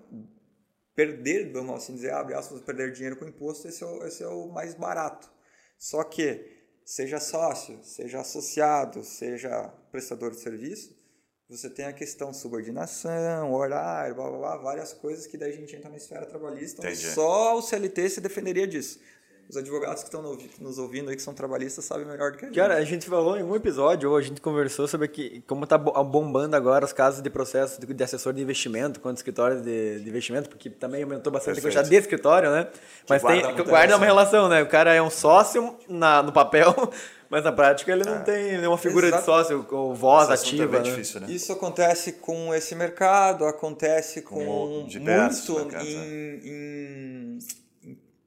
[0.94, 4.28] perder, vamos assim dizer, abre aspas, perder dinheiro com imposto, esse é, o, esse é
[4.28, 5.30] o mais barato.
[5.78, 6.46] Só que,
[6.84, 10.94] seja sócio, seja associado, seja prestador de serviço,
[11.48, 15.76] você tem a questão subordinação, horário, blá, blá, blá, várias coisas que daí a gente
[15.76, 18.98] entra na esfera trabalhista, só o CLT se defenderia disso.
[19.48, 22.48] Os advogados que estão nos ouvindo aí, que são trabalhistas, sabem melhor do que a
[22.48, 22.56] gente.
[22.56, 25.76] Cara, a gente falou em um episódio, ou a gente conversou sobre que, como está
[25.76, 30.08] bombando agora os casos de processo de, de assessor de investimento quanto escritório de, de,
[30.08, 31.76] investimento, porque também aumentou bastante Perfeito.
[31.76, 32.68] a quantidade de escritório, né?
[33.08, 34.62] Mas que guarda tem, guarda uma relação, né?
[34.62, 36.74] O cara é um sócio na, no papel,
[37.28, 38.20] mas na prática ele não é.
[38.20, 39.22] tem nenhuma figura Exato.
[39.22, 40.76] de sócio com voz Esse ativa.
[40.76, 40.84] É né?
[40.84, 41.26] difícil, né?
[41.28, 46.40] Isso acontece com esse mercado, acontece com, com muito mercados, em, é.
[46.44, 47.38] em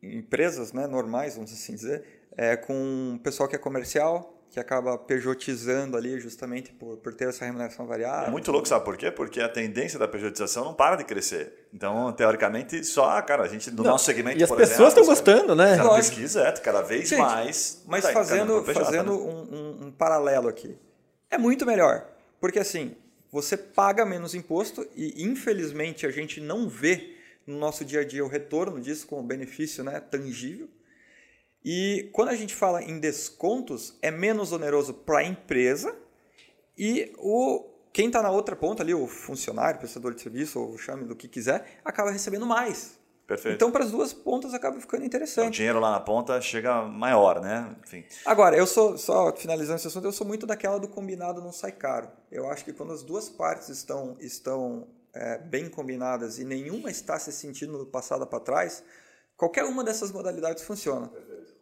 [0.01, 2.03] empresas né, normais, vamos assim dizer,
[2.35, 7.43] é, com pessoal que é comercial, que acaba pejotizando ali justamente por, por ter essa
[7.43, 8.27] remuneração variável.
[8.27, 9.11] É muito louco, sabe por quê?
[9.11, 11.67] Porque a tendência da pejotização não para de crescer.
[11.73, 15.55] Então, teoricamente, só, cara, a gente, no não, nosso segmento, E as pessoas estão gostando,
[15.55, 15.75] né?
[15.79, 17.83] A pesquisa é cada vez gente, mais.
[17.85, 19.17] Mas tá fazendo, fazendo né?
[19.17, 20.77] um, um, um paralelo aqui.
[21.29, 22.07] É muito melhor.
[22.39, 22.95] Porque assim,
[23.31, 27.16] você paga menos imposto e, infelizmente, a gente não vê
[27.47, 30.69] no nosso dia a dia o retorno disso com o benefício né, tangível.
[31.63, 35.95] E quando a gente fala em descontos, é menos oneroso para a empresa
[36.77, 41.05] e o quem está na outra ponta ali, o funcionário, prestador de serviço, ou chame
[41.05, 42.99] do que quiser, acaba recebendo mais.
[43.25, 43.55] Perfeito.
[43.55, 45.47] Então, para as duas pontas acaba ficando interessante.
[45.47, 47.75] O dinheiro lá na ponta chega maior, né?
[47.83, 48.05] Enfim.
[48.23, 51.71] Agora, eu sou, só finalizando esse assunto, eu sou muito daquela do combinado não sai
[51.71, 52.07] caro.
[52.31, 57.17] Eu acho que quando as duas partes estão, estão é, bem combinadas e nenhuma está
[57.17, 58.83] se sentindo passada para trás,
[59.35, 61.11] qualquer uma dessas modalidades funciona.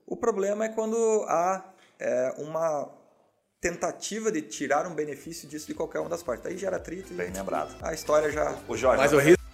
[0.05, 2.89] O problema é quando há é, uma
[3.59, 6.45] tentativa de tirar um benefício disso de qualquer uma das partes.
[6.45, 7.75] Aí gera atrito e bem lembrado.
[7.81, 8.55] a história já...
[8.67, 9.45] O Jorge, Mas o risco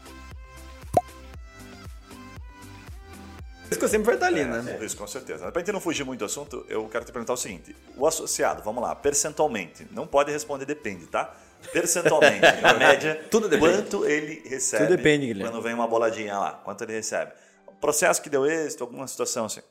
[3.88, 4.80] sempre vai estar ali, né?
[4.82, 5.52] Isso, com certeza.
[5.52, 8.64] Pra gente não fugir muito do assunto, eu quero te perguntar o seguinte: o associado,
[8.64, 11.36] vamos lá, percentualmente, não pode responder depende, tá?
[11.72, 13.74] Percentualmente, na média, Tudo depende.
[13.78, 15.52] quanto ele recebe Tudo depende, Guilherme.
[15.52, 17.32] quando vem uma boladinha lá, quanto ele recebe.
[17.80, 19.62] Processo que deu êxito, alguma situação assim.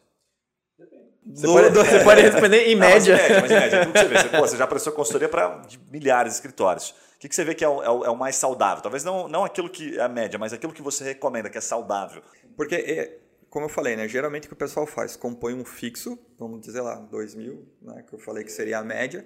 [1.27, 3.15] Você, pode, você pode responder em Não, mas média.
[3.15, 4.17] em média, mas em média, tudo que você vê.
[4.23, 6.91] Você, pô, você já prestou consultoria para milhares de escritórios.
[6.91, 8.83] O que, que você vê que é o, é o- é o mais saudável?
[8.83, 11.61] Talvez não, não aquilo que é a média, mas aquilo que você recomenda, que é
[11.61, 12.23] saudável.
[12.57, 13.19] Porque, é,
[13.51, 16.81] como eu falei, né, geralmente o que o pessoal faz, compõe um fixo, vamos dizer
[16.81, 19.25] lá, 2 mil, né, que eu falei que seria a média,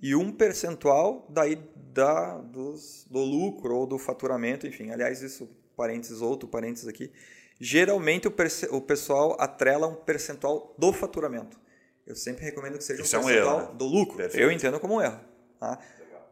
[0.00, 1.56] e um percentual daí
[1.92, 4.90] da, dos, do lucro ou do faturamento, enfim.
[4.90, 7.12] Aliás, isso, parênteses, outro parênteses aqui.
[7.58, 8.34] Geralmente o,
[8.70, 11.58] o pessoal atrela um percentual do faturamento.
[12.06, 13.74] Eu sempre recomendo que seja Isso um é um percentual erro, né?
[13.78, 14.16] do lucro.
[14.16, 14.42] Perfeito.
[14.42, 15.20] Eu entendo como um erro.
[15.58, 15.78] Tá?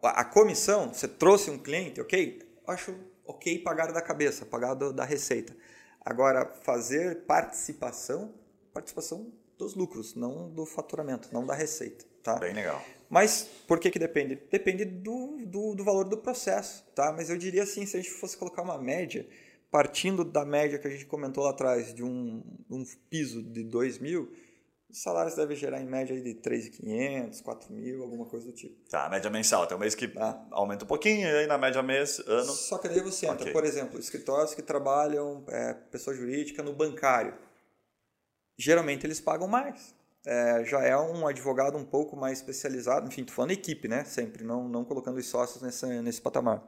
[0.03, 2.41] A, a comissão, você trouxe um cliente, ok?
[2.67, 2.95] Acho
[3.27, 5.55] ok pagar da cabeça, pagar do- da receita.
[6.01, 8.33] Agora, fazer participação,
[8.73, 12.05] participação dos lucros, não do faturamento, não da receita.
[12.23, 12.37] Tá?
[12.37, 12.83] Bem legal.
[13.11, 14.37] Mas por que, que depende?
[14.51, 17.13] Depende do, do, do valor do processo, tá?
[17.13, 19.27] Mas eu diria assim, se a gente fosse colocar uma média,
[19.71, 23.99] partindo da média que a gente comentou lá atrás, de um, um piso de 2
[23.99, 24.31] mil,
[24.91, 28.75] os salários devem gerar em média de 3.500, 4 mil, alguma coisa do tipo.
[28.89, 29.67] Tá, a média mensal.
[29.67, 30.47] Tem um mês que Tá.
[30.51, 32.51] aumenta um pouquinho, e aí na média mês, ano.
[32.53, 33.53] Só que daí você entra, Ok.
[33.53, 37.35] por exemplo, escritórios que trabalham, é, pessoa jurídica no bancário.
[38.59, 39.95] Geralmente eles pagam mais.
[40.27, 44.05] É, já é um advogado um pouco mais especializado, enfim, tô falando equipe, né?
[44.05, 46.67] Sempre, não, não colocando os sócios nesse, nesse patamar.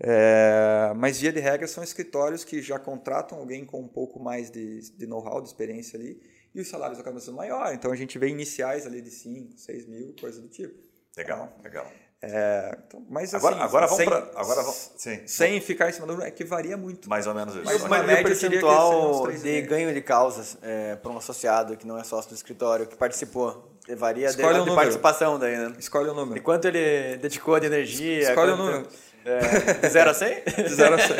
[0.00, 4.50] É, mas, via de regra, são escritórios que já contratam alguém com um pouco mais
[4.50, 6.20] de, de know-how, de experiência ali,
[6.54, 7.74] e os salários acabam sendo maiores.
[7.74, 10.74] Então, a gente vê iniciais ali de 5, 6 mil, coisa do tipo.
[11.16, 11.86] Legal, legal.
[12.24, 14.18] É, então, mas, Agora, assim, agora vamos sem- para.
[14.40, 14.90] Agora vamos.
[14.96, 17.08] Sim, sem ficar em cima do é que varia muito.
[17.10, 17.64] mais ou menos isso.
[17.64, 20.56] Mas, o média, percentual de ganho de causas
[21.02, 24.52] para um associado que não é sócio do escritório, que participou, varia de, Escolhe um
[24.52, 24.76] de número.
[24.76, 25.74] participação daí, né?
[25.80, 26.42] Escolhe o De número.
[26.42, 28.20] quanto ele dedicou de energia.
[28.30, 28.88] Escolhe o quanto- número.
[29.24, 30.42] É, de 0 a 100?
[30.64, 31.16] De 0 a 100.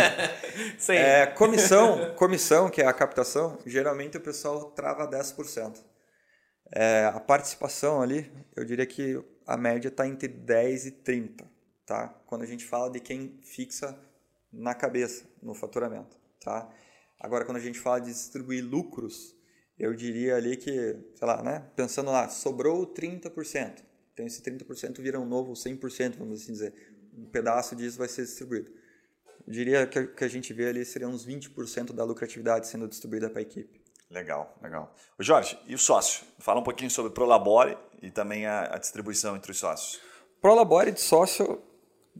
[0.78, 0.98] 100.
[0.98, 5.74] É, comissão, comissão, que é a captação, geralmente o pessoal trava 10%.
[6.74, 11.44] É, a participação ali, eu diria que a média está entre 10 e 30,
[11.84, 12.08] tá?
[12.24, 13.94] Quando a gente fala de quem fixa
[14.50, 16.72] na cabeça, no faturamento, tá?
[17.20, 19.36] Agora, quando a gente fala de distribuir lucros,
[19.78, 21.70] eu diria ali que, sei lá, né?
[21.76, 23.84] Pensando lá, sobrou 30%.
[24.14, 26.72] Então, esse 30% vira um novo 100%, vamos assim dizer.
[27.12, 28.72] Um pedaço disso vai ser distribuído.
[29.46, 32.88] Eu diria que o que a gente vê ali seria uns 20% da lucratividade sendo
[32.88, 33.81] distribuída para a equipe.
[34.12, 34.94] Legal, legal.
[35.18, 36.24] Ô Jorge, e o sócio?
[36.38, 40.00] Fala um pouquinho sobre Prolabore e também a, a distribuição entre os sócios.
[40.40, 41.62] Prolabore de sócio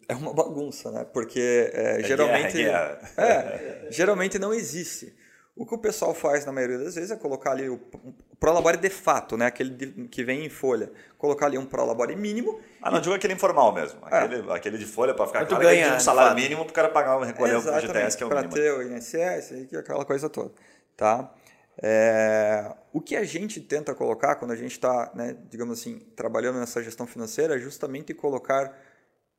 [0.09, 1.05] é uma bagunça, né?
[1.12, 2.98] Porque é, geralmente guerra.
[3.16, 5.14] É, geralmente não existe.
[5.55, 8.78] O que o pessoal faz na maioria das vezes é colocar ali o, o Prolabore
[8.78, 9.44] de fato, né?
[9.44, 10.90] Aquele de- que vem em folha.
[11.18, 14.00] Colocar ali um Prolabore mínimo Ah, não, digo aquele informal mesmo.
[14.11, 14.16] É.
[14.16, 15.62] Aquele, aquele de folha para ficar claro.
[15.62, 16.40] ganha, um salário fato.
[16.40, 18.55] mínimo para o cara pagar, recolher o Exatamente, FGTS, que é o para mínimo.
[18.55, 20.52] ter o INSS, é aquela coisa toda,
[20.96, 21.31] tá?
[21.79, 26.59] É, o que a gente tenta colocar quando a gente está, né, digamos assim, trabalhando
[26.59, 28.77] nessa gestão financeira é justamente colocar,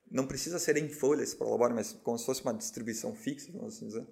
[0.09, 3.75] não precisa ser em folha esse prolabore, mas como se fosse uma distribuição fixa, vamos
[3.75, 4.07] assim dizer,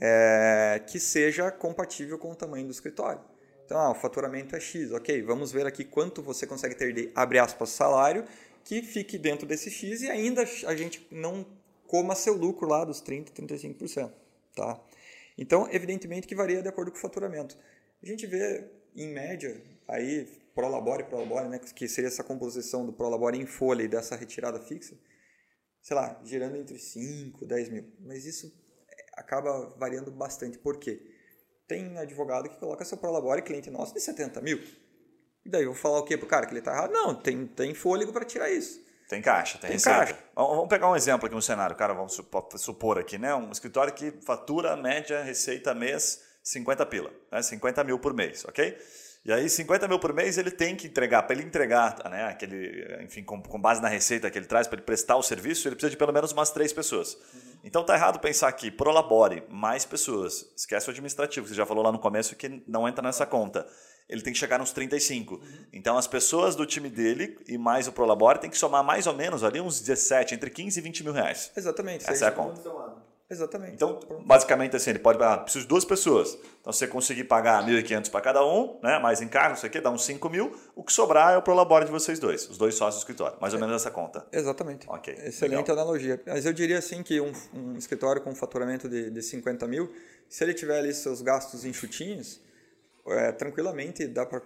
[0.00, 3.20] é, que seja compatível com o tamanho do escritório.
[3.64, 7.10] Então, ah, o faturamento é X, ok, vamos ver aqui quanto você consegue ter de,
[7.14, 8.24] abre aspas, salário,
[8.64, 11.44] que fique dentro desse X e ainda a gente não
[11.86, 14.10] coma seu lucro lá dos 30%, 35%.
[14.54, 14.78] Tá?
[15.36, 17.56] Então, evidentemente que varia de acordo com o faturamento.
[18.02, 23.38] A gente vê, em média, aí, Prolabore Prolabore, né, que seria essa composição do Prolabore
[23.38, 24.96] em folha e dessa retirada fixa,
[25.80, 27.92] sei lá, girando entre 5 e 10 mil.
[28.00, 28.52] Mas isso
[28.88, 30.58] é, acaba variando bastante.
[30.58, 31.00] Por quê?
[31.66, 34.58] Tem advogado que coloca seu Prolabore, cliente nosso, de 70 mil.
[35.44, 36.46] E daí eu vou falar o quê pro cara?
[36.46, 36.92] Que ele está errado?
[36.92, 38.80] Não, tem, tem fôlego para tirar isso.
[39.12, 39.98] Tem caixa, tem, Tem receita.
[39.98, 40.18] caixa.
[40.34, 43.34] Vamos pegar um exemplo aqui no cenário, cara, vamos supo- supor aqui, né?
[43.34, 47.42] Um escritório que fatura média receita mês 50 pila, né?
[47.42, 48.74] 50 mil por mês, ok?
[49.24, 52.24] E aí 50 mil por mês ele tem que entregar, para ele entregar, né?
[52.24, 55.68] Aquele, enfim, com, com base na receita que ele traz para ele prestar o serviço,
[55.68, 57.14] ele precisa de pelo menos umas três pessoas.
[57.62, 60.50] Então tá errado pensar que prolabore mais pessoas.
[60.56, 63.66] Esquece o administrativo, que você já falou lá no começo que não entra nessa conta
[64.12, 65.40] ele tem que chegar nos 35.
[65.72, 69.14] Então, as pessoas do time dele e mais o Prolabore tem que somar mais ou
[69.14, 71.50] menos ali uns 17, entre 15 e 20 mil reais.
[71.56, 72.08] Exatamente.
[72.08, 72.60] Essa é a conta.
[73.30, 73.72] Exatamente.
[73.72, 76.36] Então, basicamente assim, ele pode, ah, preciso de duas pessoas.
[76.60, 79.90] Então, se você conseguir pagar 1.500 para cada um, né, mais encargo, isso aqui, dá
[79.90, 82.96] uns 5 mil, o que sobrar é o Prolabore de vocês dois, os dois sócios
[82.96, 83.38] do escritório.
[83.40, 84.26] Mais ou menos essa conta.
[84.30, 84.86] Exatamente.
[84.86, 85.78] Ok, Excelente legal.
[85.78, 86.20] analogia.
[86.26, 89.90] Mas eu diria assim que um, um escritório com faturamento de, de 50 mil,
[90.28, 92.38] se ele tiver ali seus gastos enxutinhos,
[93.06, 94.42] é, tranquilamente dá para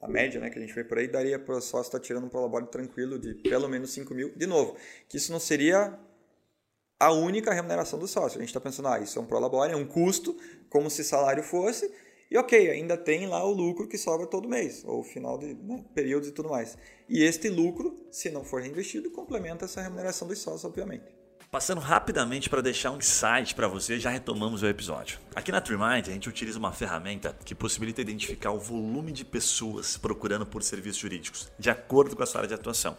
[0.00, 2.04] a média né, que a gente vê por aí, daria para o sócio estar tá
[2.04, 4.32] tirando um prolabore tranquilo de pelo menos 5 mil.
[4.34, 4.76] De novo,
[5.08, 5.98] que isso não seria
[6.98, 8.38] a única remuneração do sócio.
[8.38, 10.36] A gente está pensando, ah, isso é um prolabore, é um custo,
[10.68, 11.90] como se salário fosse,
[12.30, 15.84] e ok, ainda tem lá o lucro que sobra todo mês, ou final de né,
[15.94, 16.78] períodos e tudo mais.
[17.08, 21.19] E este lucro, se não for reinvestido, complementa essa remuneração dos sócios, obviamente.
[21.52, 25.18] Passando rapidamente para deixar um insight para você, já retomamos o episódio.
[25.34, 29.96] Aqui na TreeMind a gente utiliza uma ferramenta que possibilita identificar o volume de pessoas
[29.96, 32.96] procurando por serviços jurídicos, de acordo com a sua área de atuação.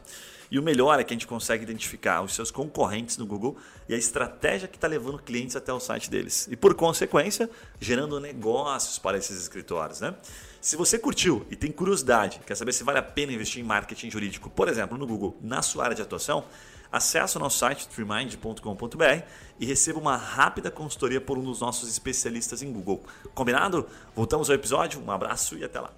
[0.52, 3.56] E o melhor é que a gente consegue identificar os seus concorrentes no Google
[3.88, 6.50] e a estratégia que está levando clientes até o site deles.
[6.52, 10.02] E por consequência, gerando negócios para esses escritórios.
[10.02, 10.14] Né?
[10.60, 14.12] Se você curtiu e tem curiosidade, quer saber se vale a pena investir em marketing
[14.12, 16.44] jurídico, por exemplo, no Google, na sua área de atuação,
[16.92, 19.24] acesse o nosso site freemind.com.br
[19.60, 23.04] e receba uma rápida consultoria por um dos nossos especialistas em Google.
[23.34, 23.88] Combinado?
[24.16, 25.92] Voltamos ao episódio, um abraço e até lá.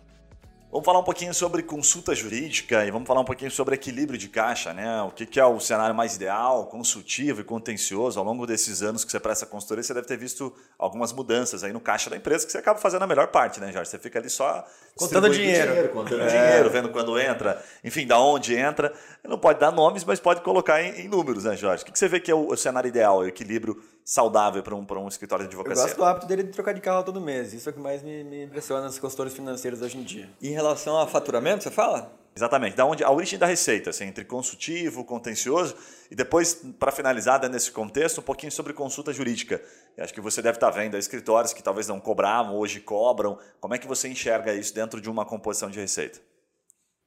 [0.73, 4.27] Vamos falar um pouquinho sobre consulta jurídica e vamos falar um pouquinho sobre equilíbrio de
[4.27, 5.03] caixa, né?
[5.03, 8.17] O que é o cenário mais ideal, consultivo e contencioso.
[8.17, 11.71] Ao longo desses anos que você presta consultoria, você deve ter visto algumas mudanças aí
[11.71, 13.91] no caixa da empresa que você acaba fazendo a melhor parte, né, Jorge?
[13.91, 16.27] Você fica ali só contando dinheiro, dinheiro contando é.
[16.27, 18.91] dinheiro, vendo quando entra, enfim, da onde entra.
[19.25, 21.83] Não pode dar nomes, mas pode colocar em, em números, né, Jorge?
[21.83, 24.85] O que você vê que é o, o cenário ideal, o equilíbrio saudável para um,
[24.85, 25.81] um escritório de advocacia?
[25.81, 27.53] Eu gosto do hábito dele de trocar de carro todo mês.
[27.53, 30.29] Isso é o que mais me, me impressiona nos consultores financeiros hoje em dia.
[30.41, 32.11] Em relação a faturamento, você fala?
[32.35, 32.75] Exatamente.
[32.75, 35.75] Da onde a origem da receita, assim, entre consultivo, contencioso
[36.11, 39.61] e depois, para finalizar nesse contexto, um pouquinho sobre consulta jurídica.
[39.95, 43.37] Eu acho que você deve estar tá vendo escritórios que talvez não cobravam, hoje cobram.
[43.61, 46.19] Como é que você enxerga isso dentro de uma composição de receita?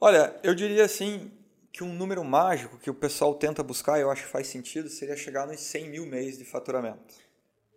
[0.00, 1.31] Olha, eu diria assim
[1.76, 5.14] que um número mágico que o pessoal tenta buscar, eu acho que faz sentido, seria
[5.14, 7.14] chegar nos 100 mil mês de faturamento.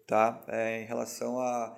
[0.08, 0.42] Tá?
[0.48, 1.76] É, em relação a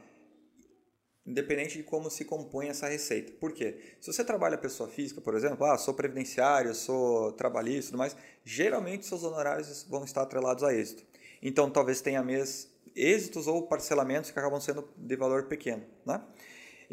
[1.26, 3.34] independente de como se compõe essa receita.
[3.40, 3.96] Por quê?
[4.00, 9.08] Se você trabalha pessoa física, por exemplo, ah, sou previdenciário, sou trabalhista tudo mais, geralmente
[9.08, 11.04] seus honorários vão estar atrelados a êxito.
[11.42, 16.22] Então, talvez tenha mês êxitos ou parcelamentos que acabam sendo de valor pequeno, né?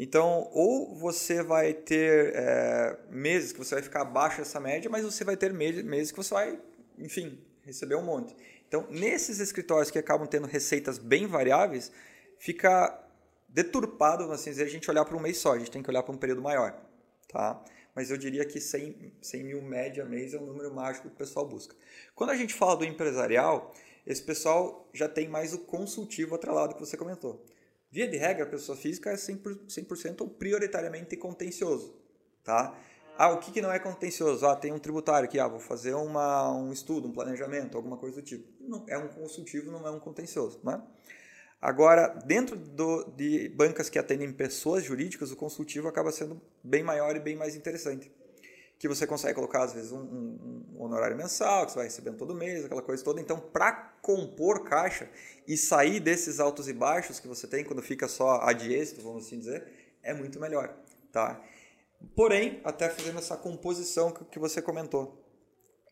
[0.01, 5.03] Então, ou você vai ter é, meses que você vai ficar abaixo dessa média, mas
[5.03, 6.57] você vai ter meses que você vai,
[6.97, 8.33] enfim, receber um monte.
[8.65, 11.91] Então, nesses escritórios que acabam tendo receitas bem variáveis,
[12.37, 12.97] fica
[13.49, 16.01] deturpado, assim dizer, a gente olhar para um mês só, a gente tem que olhar
[16.01, 16.79] para um período maior,
[17.27, 17.61] tá?
[17.93, 21.17] Mas eu diria que 100, 100 mil média mês é o número mágico que o
[21.17, 21.75] pessoal busca.
[22.15, 23.73] Quando a gente fala do empresarial,
[24.07, 27.43] esse pessoal já tem mais o consultivo atrelado que você comentou.
[27.91, 31.95] Via de regra, a pessoa física é 100%, 100 ou prioritariamente contencioso,
[32.43, 32.77] tá?
[33.17, 34.45] Ah, o que, que não é contencioso?
[34.45, 38.17] Ah, tem um tributário que, ah, vou fazer uma, um estudo, um planejamento, alguma coisa
[38.17, 38.47] do tipo.
[38.61, 40.81] Não, é um consultivo, não é um contencioso, né?
[41.61, 47.13] Agora, dentro do, de bancas que atendem pessoas jurídicas, o consultivo acaba sendo bem maior
[47.15, 48.09] e bem mais interessante.
[48.79, 52.17] Que você consegue colocar, às vezes, um, um, um honorário mensal, que você vai recebendo
[52.17, 53.19] todo mês, aquela coisa toda.
[53.19, 55.09] Então, para compor caixa
[55.45, 59.01] e sair desses altos e baixos que você tem quando fica só a de êxito,
[59.01, 59.67] vamos assim dizer,
[60.01, 60.73] é muito melhor.
[61.11, 61.43] Tá?
[62.15, 65.25] Porém, até fazendo essa composição que, você comentou.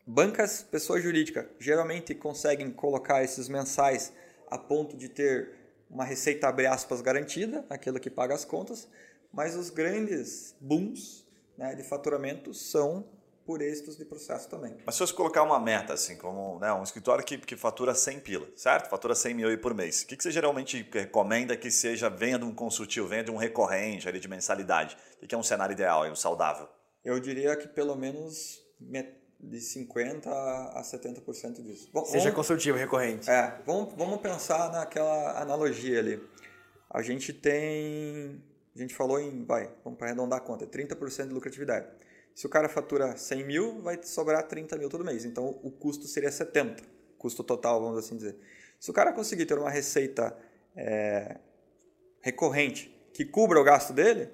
[0.06, 4.12] Bancas, pessoa jurídica, geralmente conseguem colocar esses mensais
[4.50, 5.52] a ponto de ter
[5.90, 8.88] uma receita abre aspas garantida, aquilo que paga as contas,
[9.32, 11.27] mas os grandes booms
[11.58, 13.04] né, de faturamento são
[13.44, 14.76] por êxitos de processo também.
[14.84, 18.20] Mas se você colocar uma meta, assim, como né, um escritório que, que fatura 100
[18.20, 18.88] pila, certo?
[18.88, 20.02] Fatura 100 mil por mês.
[20.02, 23.36] O que, que você geralmente recomenda que seja, venha de um consultivo, venha de um
[23.36, 24.96] recorrente ali de mensalidade?
[25.22, 26.68] O que é um cenário ideal e um saudável?
[27.02, 28.62] Eu diria que pelo menos
[29.40, 31.88] de 50% a 70% disso.
[31.92, 33.30] Bom, Seja vamos, consultivo, recorrente.
[33.30, 36.22] É, vamos, vamos pensar naquela analogia ali.
[36.90, 38.42] A gente tem,
[38.78, 41.88] a gente falou em, vai, vamos para arredondar a conta, 30% de lucratividade.
[42.34, 45.24] Se o cara fatura 100 mil, vai sobrar 30 mil todo mês.
[45.24, 46.82] Então, o custo seria 70,
[47.18, 48.36] custo total, vamos assim dizer.
[48.78, 50.36] Se o cara conseguir ter uma receita
[50.76, 51.38] é,
[52.20, 54.30] recorrente que cubra o gasto dele,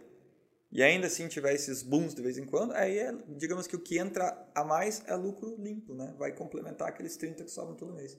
[0.70, 3.78] e ainda assim tiver esses booms de vez em quando, aí é, digamos que o
[3.78, 6.12] que entra a mais é lucro limpo, né?
[6.18, 8.18] Vai complementar aqueles 30 que sobram todo mês.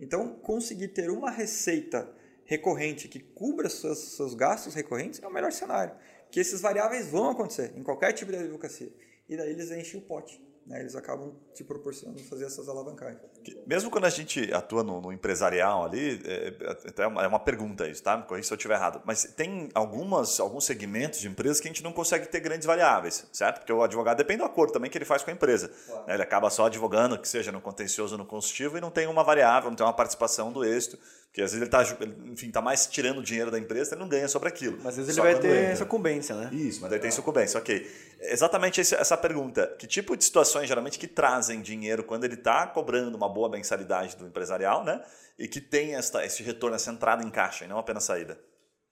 [0.00, 2.12] Então, conseguir ter uma receita
[2.44, 5.94] recorrente que cubra seus, seus gastos recorrentes é o melhor cenário.
[6.30, 8.92] Que esses variáveis vão acontecer em qualquer tipo de advocacia.
[9.28, 10.42] E daí eles enchem o pote.
[10.66, 10.80] Né?
[10.80, 13.20] Eles acabam te proporcionando fazer essas alavancagens.
[13.66, 16.54] Mesmo quando a gente atua no, no empresarial ali, é,
[16.96, 18.16] é, é, uma pergunta isso, tá?
[18.16, 19.02] Me corrija se eu estiver errado.
[19.04, 23.26] Mas tem algumas, alguns segmentos de empresas que a gente não consegue ter grandes variáveis,
[23.32, 23.58] certo?
[23.58, 25.68] Porque o advogado depende do acordo também que ele faz com a empresa.
[25.68, 26.04] Claro.
[26.08, 29.24] Ele acaba só advogando, que seja no contencioso ou no consultivo, e não tem uma
[29.24, 30.98] variável, não tem uma participação do êxito
[31.32, 31.82] Porque às vezes ele está
[32.30, 34.76] enfim, tá mais tirando dinheiro da empresa, ele não ganha sobre aquilo.
[34.84, 35.76] Mas às vezes Só ele vai ter entra.
[35.76, 36.50] sucumbência, né?
[36.52, 37.90] Isso, mas daí tem sucumbência, ok.
[38.20, 39.66] Exatamente essa pergunta.
[39.78, 44.14] Que tipo de situações geralmente que trazem dinheiro quando ele está cobrando uma boa mensalidade
[44.14, 45.02] do empresarial, né?
[45.38, 48.38] E que tem esta, esse retorno, essa entrada em caixa e não apenas saída.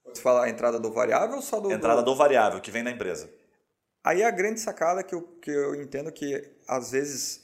[0.06, 1.70] Você fala a entrada do variável ou só do.
[1.70, 3.28] Entrada do variável que vem na empresa.
[4.02, 7.42] Aí a grande sacada que eu, que eu entendo que às vezes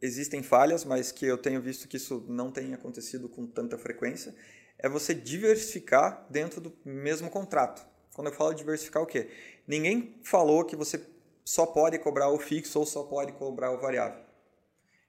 [0.00, 4.34] existem falhas, mas que eu tenho visto que isso não tem acontecido com tanta frequência,
[4.78, 7.86] é você diversificar dentro do mesmo contrato.
[8.14, 9.28] Quando eu falo diversificar, o quê?
[9.66, 11.00] Ninguém falou que você
[11.44, 14.28] só pode cobrar o fixo ou só pode cobrar o variável.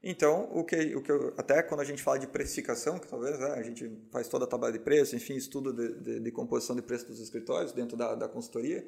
[0.02, 3.38] Então, o que, o que eu, até quando a gente fala de precificação, que talvez
[3.38, 6.76] né, a gente faz toda a tabela de preço, enfim, estudo de, de, de composição
[6.76, 8.88] de preço dos escritórios dentro da, da consultoria,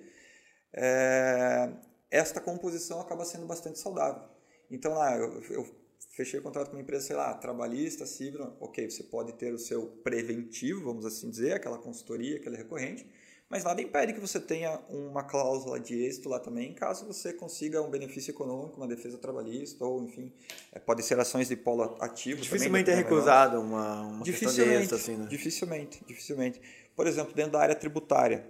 [0.74, 1.70] é,
[2.10, 4.24] esta composição acaba sendo bastante saudável.
[4.70, 8.90] Então, lá, eu, eu fechei o contrato com uma empresa, sei lá, trabalhista, civil, ok,
[8.90, 13.08] você pode ter o seu preventivo, vamos assim dizer, aquela consultoria, aquele recorrente,
[13.50, 17.82] mas nada impede que você tenha uma cláusula de êxito lá também, caso você consiga
[17.82, 20.32] um benefício econômico, uma defesa trabalhista, ou enfim,
[20.72, 22.42] é, pode ser ações de polo ativo.
[22.42, 25.28] Dificilmente é também, dependendo recusado uma, uma questão de Dificilmente, êxito, assim, né?
[25.30, 26.62] dificilmente, dificilmente.
[26.96, 28.48] Por exemplo, dentro da área tributária,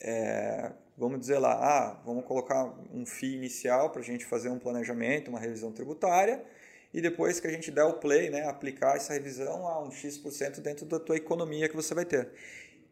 [0.00, 4.58] é, vamos dizer lá, ah, vamos colocar um FII inicial para a gente fazer um
[4.58, 6.44] planejamento, uma revisão tributária,
[6.92, 10.60] e depois que a gente der o play, né, aplicar essa revisão a um X%
[10.60, 12.30] dentro da tua economia que você vai ter.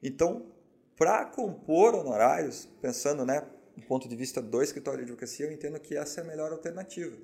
[0.02, 0.46] Então,
[0.96, 3.46] para compor honorários, pensando né,
[3.76, 6.50] do ponto de vista do escritório de advocacia, eu entendo que essa é a melhor
[6.52, 7.16] alternativa.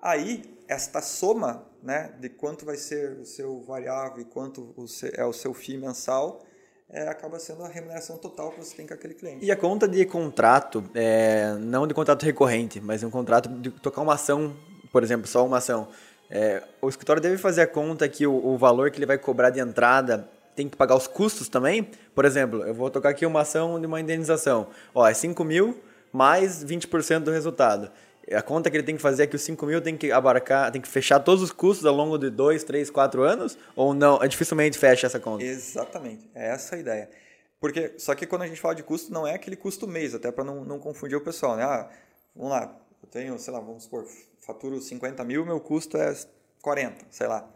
[0.00, 4.74] Aí, esta soma né, de quanto vai ser o seu variável e quanto
[5.14, 6.42] é o seu FII mensal,
[6.88, 9.44] é, acaba sendo a remuneração total que você tem com aquele cliente.
[9.44, 14.00] E a conta de contrato, é, não de contrato recorrente, mas um contrato de tocar
[14.00, 14.56] uma ação,
[14.92, 15.88] por exemplo, só uma ação.
[16.30, 19.50] É, o escritório deve fazer a conta que o, o valor que ele vai cobrar
[19.50, 21.88] de entrada tem que pagar os custos também.
[22.14, 24.68] Por exemplo, eu vou tocar aqui uma ação de uma indenização.
[24.94, 25.80] Ó, é 5 mil
[26.12, 27.90] mais 20% do resultado.
[28.32, 30.70] A conta que ele tem que fazer é que os 5 mil tem que abarcar,
[30.70, 33.58] tem que fechar todos os custos ao longo de 2, 3, 4 anos?
[33.74, 34.18] Ou não?
[34.28, 35.42] Dificilmente fecha essa conta.
[35.42, 37.10] Exatamente, é essa a ideia.
[37.58, 40.30] Porque, só que quando a gente fala de custo, não é aquele custo mês, até
[40.30, 41.64] para não, não confundir o pessoal, né?
[41.64, 41.90] Ah,
[42.34, 44.06] vamos lá, eu tenho, sei lá, vamos supor,
[44.40, 46.14] faturo 50 mil, meu custo é
[46.62, 47.48] 40, sei lá.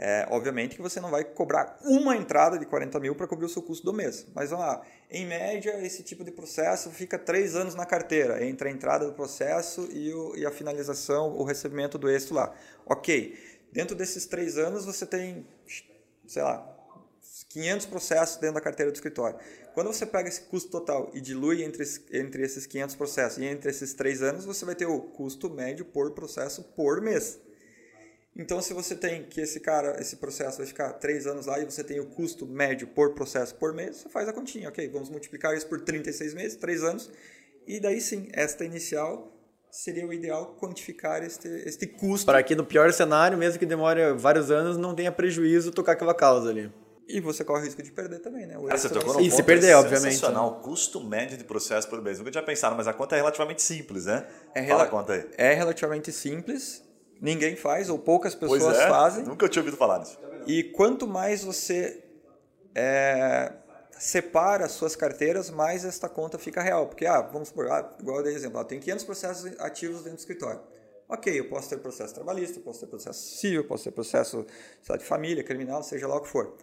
[0.00, 3.48] É, obviamente que você não vai cobrar uma entrada de 40 mil para cobrir o
[3.48, 4.24] seu custo do mês.
[4.32, 8.68] Mas vamos lá, em média, esse tipo de processo fica três anos na carteira, entre
[8.68, 12.54] a entrada do processo e, o, e a finalização, o recebimento do êxito lá.
[12.86, 13.36] Ok,
[13.72, 15.44] dentro desses três anos você tem,
[16.28, 16.77] sei lá,
[17.44, 19.38] 500 processos dentro da carteira do escritório.
[19.74, 23.70] Quando você pega esse custo total e dilui entre, entre esses 500 processos e entre
[23.70, 27.38] esses três anos, você vai ter o custo médio por processo por mês.
[28.36, 31.64] Então, se você tem que esse cara, esse processo vai ficar três anos lá e
[31.64, 34.88] você tem o custo médio por processo por mês, você faz a continha, ok?
[34.88, 37.10] Vamos multiplicar isso por 36 meses, três anos,
[37.66, 39.34] e daí sim, esta inicial
[39.70, 42.26] seria o ideal quantificar este, este custo.
[42.26, 46.14] Para que no pior cenário, mesmo que demore vários anos, não tenha prejuízo tocar aquela
[46.14, 46.72] causa ali.
[47.08, 48.58] E você corre o risco de perder também, né?
[48.58, 50.48] O Ah, você tocou no E se perder, é obviamente, sensacional.
[50.48, 52.18] O custo médio de processo por mês.
[52.18, 54.26] Nunca tinha pensado, mas a conta é relativamente simples, né?
[54.54, 55.26] É, Fala rela- a conta aí.
[55.38, 56.82] é relativamente simples,
[57.20, 59.24] ninguém faz, ou poucas pessoas Pois é, fazem.
[59.24, 60.18] nunca tinha ouvido falar nisso.
[60.46, 62.04] E quanto mais você
[62.74, 63.52] é,
[63.98, 66.88] separa as suas carteiras, mais esta conta fica real.
[66.88, 70.12] Porque, ah, vamos supor, ah, igual eu dei exemplo, ah, tem 500 processos ativos dentro
[70.16, 70.60] do escritório.
[71.08, 74.44] Ok, eu posso ter processo trabalhista, posso ter processo civil, posso ter processo
[74.82, 76.54] sei lá, de família, criminal, seja lá o que for.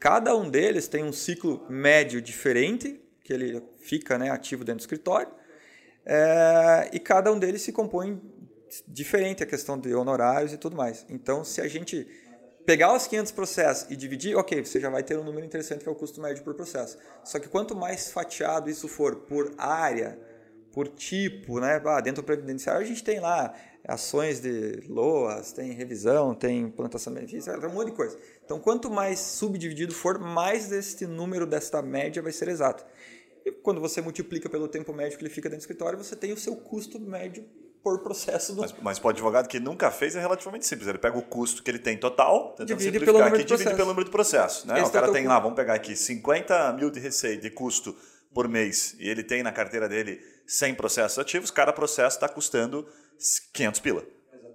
[0.00, 4.80] Cada um deles tem um ciclo médio diferente, que ele fica né, ativo dentro do
[4.80, 5.30] escritório,
[6.06, 8.18] é, e cada um deles se compõe
[8.88, 11.04] diferente a questão de honorários e tudo mais.
[11.10, 12.06] Então, se a gente
[12.64, 15.88] pegar os 500 processos e dividir, ok, você já vai ter um número interessante que
[15.88, 16.96] é o custo médio por processo.
[17.22, 20.18] Só que quanto mais fatiado isso for por área,
[20.72, 21.82] por tipo, né?
[21.84, 23.54] Ah, dentro do previdenciário a gente tem lá
[23.86, 28.16] ações de LOAS, tem revisão, tem plantação de benefícios, tem um monte de coisa.
[28.50, 32.84] Então, quanto mais subdividido for, mais deste número desta média vai ser exato.
[33.46, 36.32] E quando você multiplica pelo tempo médio que ele fica dentro do escritório, você tem
[36.32, 37.44] o seu custo médio
[37.80, 40.88] por processo do Mas, mas para o advogado que nunca fez é relativamente simples.
[40.88, 43.56] Ele pega o custo que ele tem total, tentando Divide simplificar pelo número aqui, de
[43.56, 44.64] divide pelo número de processos.
[44.64, 44.74] Né?
[44.74, 47.50] Esse O é o cara tem lá, vamos pegar aqui, 50 mil de receita, de
[47.50, 47.94] custo
[48.34, 52.84] por mês, e ele tem na carteira dele 100 processos ativos, cada processo está custando
[53.52, 54.04] 500 pila.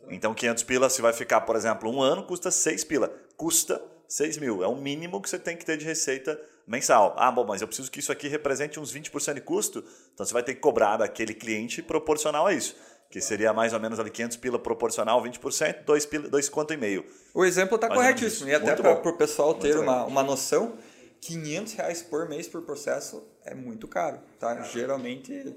[0.10, 3.25] Então 500 pila, se vai ficar, por exemplo, um ano, custa 6 pila.
[3.38, 4.64] Custa 6 mil.
[4.64, 7.16] É o mínimo que você tem que ter de receita mensal.
[7.18, 9.84] Ah, bom, mas eu preciso que isso aqui represente uns 20% de custo,
[10.14, 12.76] então você vai ter que cobrar daquele cliente proporcional a isso.
[13.10, 16.78] que seria mais ou menos ali 500 pila proporcional, 20%, 2, pila, 2 conto e
[16.78, 17.06] meio.
[17.34, 18.50] O exemplo está corretíssimo.
[18.50, 18.50] isso.
[18.50, 20.74] E até para o pessoal ter Muito uma, uma noção,
[21.22, 24.20] 500 reais por mês por processo é muito caro.
[24.40, 24.64] Tá?
[24.64, 25.56] Geralmente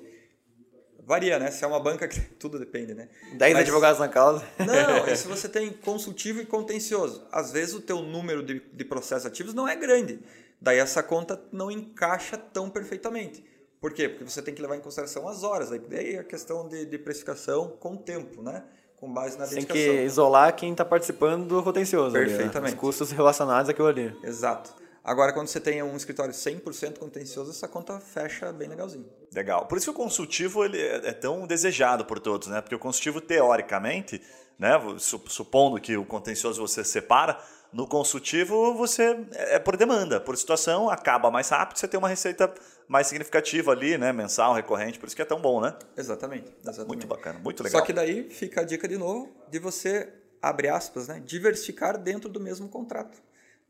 [1.09, 1.51] varia, né?
[1.51, 3.09] Se é uma banca que tudo depende, né?
[3.33, 4.45] 10 Mas- advogados na causa.
[4.59, 8.85] Não, e se você tem consultivo e contencioso, às vezes o teu número de, de
[8.85, 10.21] processos ativos não é grande.
[10.61, 13.45] Daí essa conta não encaixa tão perfeitamente.
[13.81, 14.09] Por quê?
[14.09, 15.73] Porque você tem que levar em consideração as horas.
[15.73, 18.65] Aí daí a questão de, de precificação com o tempo, né?
[18.97, 20.05] Com base na Tem que dedicação.
[20.05, 22.17] isolar quem está participando do contencioso.
[22.17, 22.33] ali, né?
[22.37, 22.75] Perfeitamente.
[22.75, 24.13] Os custos relacionados àquilo ali.
[24.25, 24.75] Exato.
[25.09, 29.07] Agora, quando você tem um escritório 100% contencioso, essa conta fecha bem legalzinho.
[29.35, 29.67] Legal.
[29.67, 32.61] Por isso que o consultivo ele é é tão desejado por todos, né?
[32.61, 34.21] Porque o consultivo, teoricamente,
[34.59, 37.39] né, su- supondo que o contencioso você separa,
[37.73, 42.09] no consultivo você é é por demanda, por situação, acaba mais rápido, você tem uma
[42.09, 42.53] receita
[42.87, 45.75] mais significativa ali, né, mensal, recorrente, por isso que é tão bom, né?
[45.97, 46.53] Exatamente.
[46.61, 46.89] exatamente.
[46.89, 47.81] Muito bacana, muito legal.
[47.81, 52.29] Só que daí fica a dica de novo de você, abre aspas, né, diversificar dentro
[52.29, 53.17] do mesmo contrato.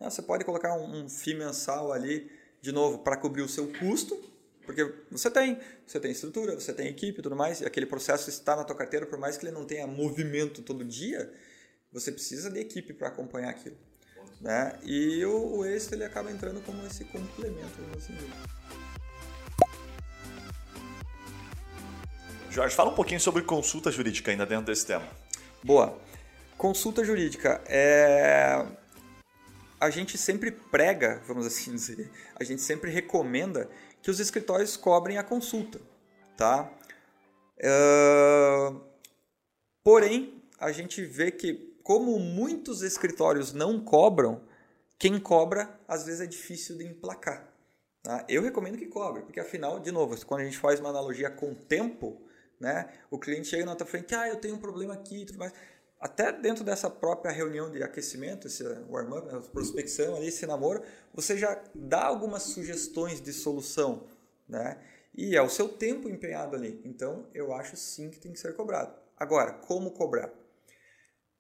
[0.01, 2.31] Você pode colocar um, um FII mensal ali,
[2.61, 4.17] de novo, para cobrir o seu custo,
[4.65, 8.31] porque você tem, você tem estrutura, você tem equipe e tudo mais, e aquele processo
[8.31, 11.33] está na tua carteira, por mais que ele não tenha movimento todo dia,
[11.93, 13.77] você precisa de equipe para acompanhar aquilo.
[14.41, 14.79] Né?
[14.85, 17.81] E o, o extra ele acaba entrando como esse complemento.
[17.97, 18.15] assim.
[22.51, 25.07] Jorge, fala um pouquinho sobre consulta jurídica ainda dentro desse tema.
[25.63, 25.99] Boa.
[26.57, 27.61] Consulta jurídica.
[27.67, 28.65] É...
[29.81, 33.69] A gente sempre prega, vamos assim dizer, a gente sempre recomenda
[34.03, 35.81] que os escritórios cobrem a consulta,
[36.37, 36.71] tá?
[37.59, 38.73] É,
[39.89, 44.43] Porém, a gente vê que, como muitos escritórios não cobram,
[44.99, 47.51] quem cobra, às vezes é difícil de emplacar.
[48.03, 48.23] Tá?
[48.29, 51.53] Eu recomendo que cobre, porque afinal, de novo, quando a gente faz uma analogia com
[51.53, 52.21] o tempo,
[52.61, 55.39] né, o cliente chega na tua frente, ah, eu tenho um problema aqui e tudo
[55.39, 55.55] mais.
[56.01, 60.83] Até dentro dessa própria reunião de aquecimento, esse warm-up, prospecção, ali, esse namoro,
[61.13, 64.07] você já dá algumas sugestões de solução,
[64.49, 64.81] né?
[65.13, 66.81] E é o seu tempo empenhado ali.
[66.85, 68.95] Então, eu acho sim que tem que ser cobrado.
[69.17, 70.33] Agora, como cobrar?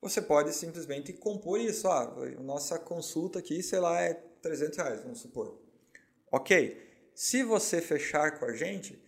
[0.01, 1.87] Você pode simplesmente compor isso.
[1.87, 5.57] Ah, nossa consulta aqui, sei lá, é 300 reais, vamos supor.
[6.33, 6.87] Ok.
[7.15, 9.01] Se você fechar com a gente,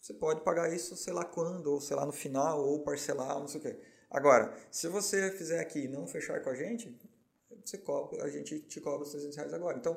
[0.00, 3.48] você pode pagar isso, sei lá quando, ou sei lá no final, ou parcelar, não
[3.48, 3.76] sei o quê.
[4.10, 6.96] Agora, se você fizer aqui e não fechar com a gente,
[7.64, 9.76] você cobra, a gente te cobra os 300 reais agora.
[9.76, 9.96] Então,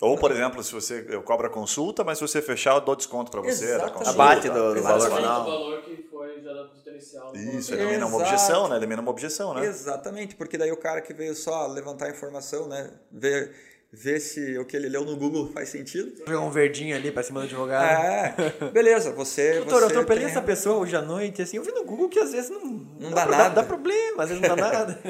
[0.00, 2.96] Ou, por exemplo, se você eu cobro a consulta, mas se você fechar, eu dou
[2.96, 3.72] desconto para você.
[4.06, 5.42] Abate do- do valor final.
[5.42, 6.52] o valor que foi já
[6.86, 7.34] inicial.
[7.34, 7.74] Isso, Exato.
[7.74, 8.76] elimina uma objeção, né?
[8.76, 9.64] Elimina uma objeção, né?
[9.66, 13.54] Exatamente, porque daí o cara que veio só levantar a informação, né, ver,
[13.92, 16.12] ver se o que ele leu no Google faz sentido.
[16.26, 18.40] Jogar um verdinho ali pra cima do advogado.
[18.40, 19.54] É, beleza, você.
[19.54, 22.08] Doutor, eu você atropelei tem- essa pessoa hoje à noite, assim, eu vi no Google
[22.08, 23.54] que às vezes não, não, dá pro- nada.
[23.56, 25.00] Dá, problema, às vezes não dá nada.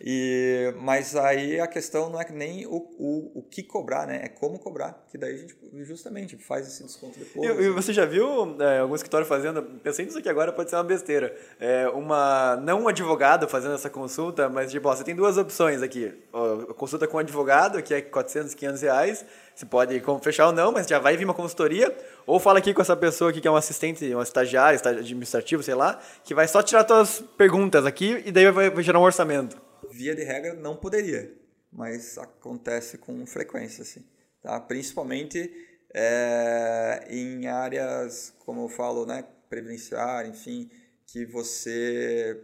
[0.00, 4.20] E, mas aí a questão não é nem o, o, o que cobrar, né?
[4.24, 5.04] É como cobrar.
[5.10, 7.58] Que daí a gente justamente faz esse desconto depois.
[7.58, 10.76] E, e você já viu é, algum escritório fazendo, pensei nisso aqui agora, pode ser
[10.76, 15.14] uma besteira, é, uma, não um advogado fazendo essa consulta, mas tipo, ó, você tem
[15.14, 19.24] duas opções aqui, Ó, consulta com um advogado, que é 400, 500 reais,
[19.54, 21.94] você pode fechar ou não, mas já vai vir uma consultoria,
[22.26, 25.74] ou fala aqui com essa pessoa aqui que é um assistente, um estagiário, administrativo, sei
[25.74, 29.67] lá, que vai só tirar suas perguntas aqui e daí vai, vai gerar um orçamento.
[29.90, 31.34] Via de regra, não poderia,
[31.72, 34.04] mas acontece com frequência, assim,
[34.42, 34.58] tá?
[34.60, 35.50] Principalmente
[35.94, 40.70] é, em áreas, como eu falo, né, previdenciária, enfim,
[41.06, 42.40] que você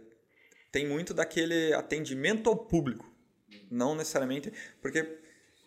[0.71, 3.09] tem muito daquele atendimento ao público,
[3.69, 5.19] não necessariamente, porque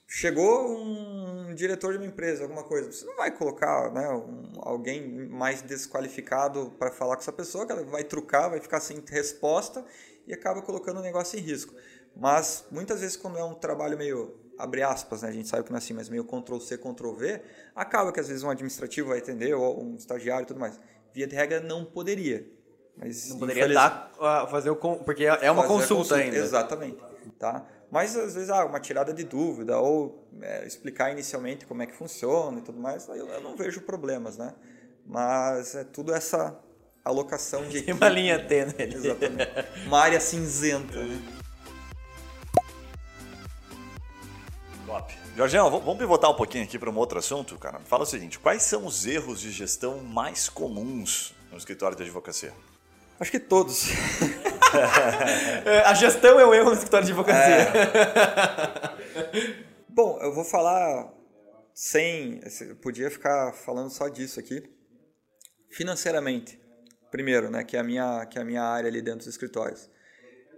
[0.07, 5.07] chegou um diretor de uma empresa, alguma coisa, você não vai colocar né, um- alguém
[5.29, 9.85] mais desqualificado para falar com essa pessoa, que ela vai trucar, vai ficar sem resposta
[10.29, 11.75] e acaba colocando o negócio em risco.
[12.15, 15.71] Mas muitas vezes quando é um trabalho meio abre aspas, né, a gente sabe que
[15.71, 17.41] não é assim, mas meio Ctrl C, Ctrl V,
[17.75, 20.79] acaba que às vezes um administrativo vai atender ou um estagiário e tudo mais.
[21.15, 22.45] Via de regra não poderia.
[22.97, 24.13] Mas Não poderia dar,
[24.51, 26.37] fazer o, porque é uma fazer a consulta, ainda.
[26.37, 26.99] Exatamente.
[27.39, 27.65] Tá?
[27.91, 31.95] Mas às vezes ah, uma tirada de dúvida ou é, explicar inicialmente como é que
[31.95, 34.53] funciona e tudo mais, aí eu, eu não vejo problemas, né?
[35.07, 36.59] Mas é tudo essa
[37.09, 37.93] alocação de Tem equipe.
[37.93, 38.95] uma linha tênue ali.
[38.95, 39.51] Exatamente.
[39.87, 41.21] Uma área cinzenta, né?
[44.87, 45.15] Top.
[45.37, 47.81] Jorgeão, vamos pivotar um pouquinho aqui para um outro assunto, cara.
[47.85, 52.53] Fala o seguinte: quais são os erros de gestão mais comuns no escritório de advocacia?
[53.21, 53.87] Acho que todos.
[55.65, 57.73] É, A gestão é um erro no escritório de advocacia.
[59.89, 61.11] Bom, eu vou falar
[61.73, 62.39] sem.
[62.61, 64.63] Eu podia ficar falando só disso aqui.
[65.71, 66.61] Financeiramente,
[67.11, 69.91] primeiro, né, que é a minha, que é a minha área ali dentro dos escritórios.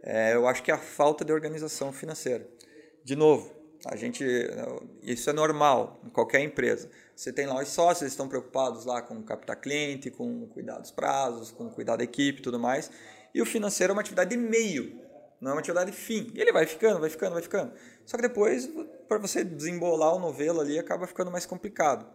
[0.02, 2.46] É, eu acho que é a falta de organização financeira.
[3.04, 3.52] De novo,
[3.86, 4.24] a gente,
[5.02, 6.90] isso é normal em qualquer empresa.
[7.14, 10.90] Você tem lá os sócios, eles estão preocupados lá com captar cliente, com cuidar dos
[10.90, 12.90] prazos, com cuidar da equipe tudo mais.
[13.34, 15.00] E o financeiro é uma atividade de meio,
[15.40, 16.30] não é uma atividade de fim.
[16.34, 17.72] E ele vai ficando, vai ficando, vai ficando.
[18.04, 18.68] Só que depois,
[19.08, 22.06] para você desembolar o novelo ali, acaba ficando mais complicado.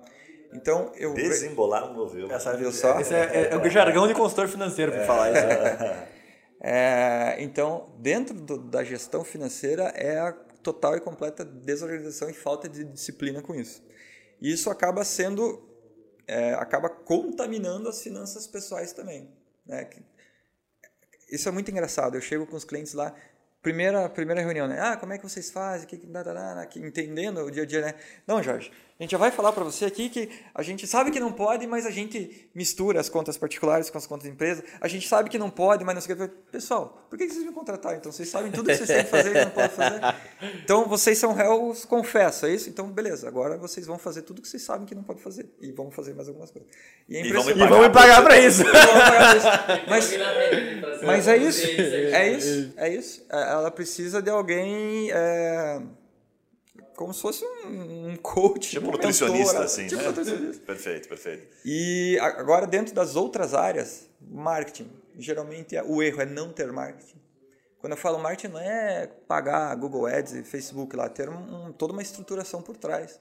[0.54, 1.14] Então, eu...
[1.14, 2.32] Desembolar um novelo.
[2.32, 3.00] Essa viu só?
[3.00, 6.16] Esse é, é, o jargão de consultor financeiro para falar isso.
[6.68, 10.32] É, então, dentro do, da gestão financeira é a
[10.64, 13.84] total e completa desorganização e falta de disciplina com isso.
[14.42, 15.64] E isso acaba sendo,
[16.28, 19.30] é, acaba contaminando as finanças pessoais também.
[19.64, 19.88] Né?
[21.32, 22.16] Isso é muito engraçado.
[22.16, 23.14] Eu chego com os clientes lá,
[23.62, 24.80] primeira, primeira reunião, né?
[24.80, 25.88] Ah, como é que vocês fazem?
[25.88, 27.94] Que, que, entendendo o dia a dia, né?
[28.26, 31.20] Não, Jorge, a gente já vai falar para você aqui que a gente sabe que
[31.20, 34.64] não pode, mas a gente mistura as contas particulares com as contas de empresa.
[34.80, 36.28] A gente sabe que não pode, mas não sei o que.
[36.50, 37.98] Pessoal, por que vocês me contrataram?
[37.98, 40.02] Então, vocês sabem tudo que vocês têm que fazer e não podem fazer.
[40.64, 42.70] Então, vocês são réus, confesso, é isso?
[42.70, 43.28] Então, beleza.
[43.28, 45.50] Agora vocês vão fazer tudo que vocês sabem que não pode fazer.
[45.60, 46.72] E vão fazer mais algumas coisas.
[47.10, 48.64] E, e, vão, me pagar, e vão me pagar para isso.
[49.90, 50.14] mas,
[51.06, 51.68] mas é isso.
[51.68, 52.74] É isso.
[52.78, 53.26] É isso.
[53.30, 55.12] Ela precisa de alguém...
[55.12, 55.82] É,
[56.96, 58.72] como se fosse um, um coach.
[58.72, 60.08] Tipo um nutricionista, assim, tipo né?
[60.08, 60.66] Nutricionista.
[60.66, 61.48] Perfeito, perfeito.
[61.64, 64.90] E agora, dentro das outras áreas, marketing.
[65.18, 67.16] Geralmente o erro é não ter marketing.
[67.80, 71.94] Quando eu falo marketing, não é pagar Google Ads e Facebook lá, ter um, toda
[71.94, 73.20] uma estruturação por trás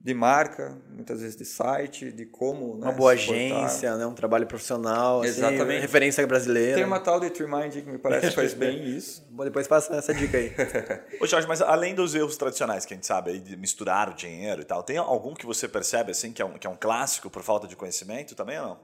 [0.00, 2.74] de marca, muitas vezes de site, de como.
[2.74, 5.62] Uma né, boa agência, né, um trabalho profissional, assim, Exatamente.
[5.62, 6.76] Assim, referência brasileira.
[6.76, 9.26] Tem uma tal de Trimind que me parece que faz bem isso.
[9.30, 10.52] Bom, depois passa essa dica aí.
[11.20, 14.14] Ô Jorge, mas além dos erros tradicionais que a gente sabe, aí, de misturar o
[14.14, 16.76] dinheiro e tal, tem algum que você percebe assim que é um, que é um
[16.76, 18.80] clássico por falta de conhecimento também ou não?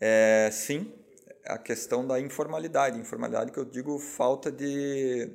[0.00, 0.92] É, sim,
[1.44, 2.98] a questão da informalidade.
[2.98, 5.30] Informalidade que eu digo falta de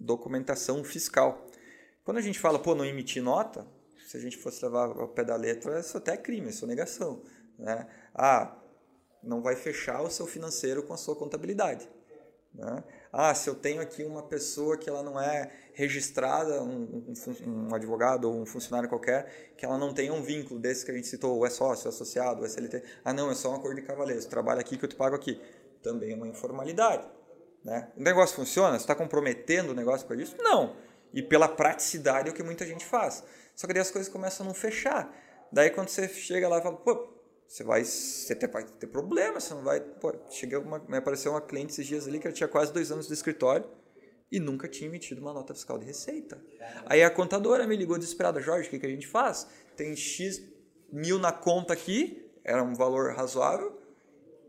[0.00, 1.46] documentação fiscal.
[2.02, 3.66] Quando a gente fala, pô, não emitir nota,
[4.08, 6.68] se a gente fosse levar ao pé da letra, isso até é crime, isso é
[6.68, 7.20] negação.
[7.58, 7.86] Né?
[8.14, 8.56] Ah,
[9.22, 11.86] não vai fechar o seu financeiro com a sua contabilidade.
[12.54, 12.82] Né?
[13.12, 17.74] Ah, se eu tenho aqui uma pessoa que ela não é registrada, um, um, um,
[17.74, 21.06] advogado ou um funcionário qualquer, que ela não tenha um vínculo desse que a gente
[21.06, 22.82] citou, ou é sócio, é associado, ou é CLT.
[23.04, 25.38] Ah, não, é só um acordo de cavaleiros, trabalha aqui que eu te pago aqui.
[25.82, 27.06] Também é uma informalidade.
[27.62, 27.92] Né?
[27.94, 28.78] O negócio funciona?
[28.78, 30.34] Você está comprometendo o negócio para isso?
[30.38, 30.74] Não.
[31.12, 33.22] E pela praticidade é o que muita gente faz.
[33.58, 35.12] Só que daí as coisas começam a não fechar.
[35.52, 37.08] Daí quando você chega lá e fala, pô,
[37.44, 39.80] você vai, você ter, vai ter problema, você não vai.
[39.80, 42.92] Pô, cheguei uma, me apareceu uma cliente esses dias ali que ela tinha quase dois
[42.92, 43.68] anos de escritório
[44.30, 46.40] e nunca tinha emitido uma nota fiscal de receita.
[46.86, 49.48] Aí a contadora me ligou desesperada, Jorge, o que, que a gente faz?
[49.76, 50.40] Tem X
[50.92, 53.76] mil na conta aqui, era um valor razoável,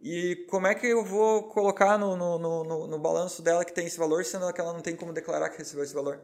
[0.03, 3.88] e como é que eu vou colocar no, no, no, no balanço dela que tem
[3.88, 6.22] esse valor, sendo que ela não tem como declarar que recebeu esse valor?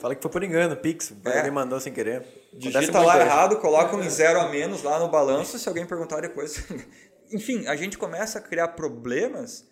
[0.00, 1.12] Fala que foi por engano, Pix.
[1.24, 1.38] É.
[1.38, 2.26] Alguém mandou sem querer.
[2.52, 6.64] Digita lá errado, coloca um zero a menos lá no balanço, se alguém perguntar depois.
[7.32, 9.66] Enfim, a gente começa a criar problemas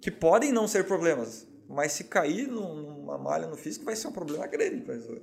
[0.00, 4.12] que podem não ser problemas, mas se cair numa malha no físico vai ser um
[4.12, 5.22] problema grande para resolver.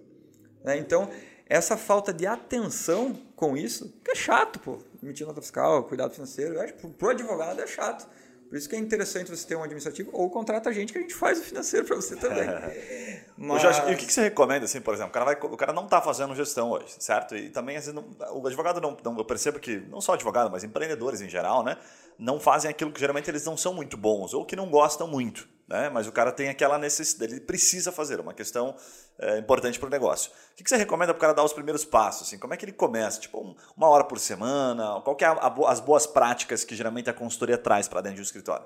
[0.64, 0.78] Né?
[0.78, 1.10] Então,
[1.46, 4.80] essa falta de atenção com isso, que é chato, pô.
[5.02, 6.56] Emitir nota fiscal, cuidado financeiro,
[6.98, 8.08] para o advogado é chato.
[8.50, 11.02] Por isso que é interessante você ter um administrativo ou contrata a gente que a
[11.02, 12.48] gente faz o financeiro para você também.
[13.38, 13.62] Mas...
[13.62, 15.12] Jorge, e o que você recomenda, assim, por exemplo?
[15.12, 17.36] O cara, vai, o cara não está fazendo gestão hoje, certo?
[17.36, 19.18] E também, vezes, não, o advogado não, não.
[19.18, 21.78] Eu percebo que, não só advogado, mas empreendedores em geral, né?
[22.18, 25.48] Não fazem aquilo que geralmente eles não são muito bons ou que não gostam muito
[25.70, 25.90] né?
[25.90, 28.76] mas o cara tem aquela necessidade, ele precisa fazer, uma questão
[29.20, 30.32] é, importante para o negócio.
[30.32, 32.28] O que, que você recomenda para o cara dar os primeiros passos?
[32.28, 32.40] Assim?
[32.40, 33.20] Como é que ele começa?
[33.20, 35.00] Tipo, uma hora por semana?
[35.02, 38.16] Qual que é a, a, as boas práticas que geralmente a consultoria traz para dentro
[38.16, 38.66] de um escritório?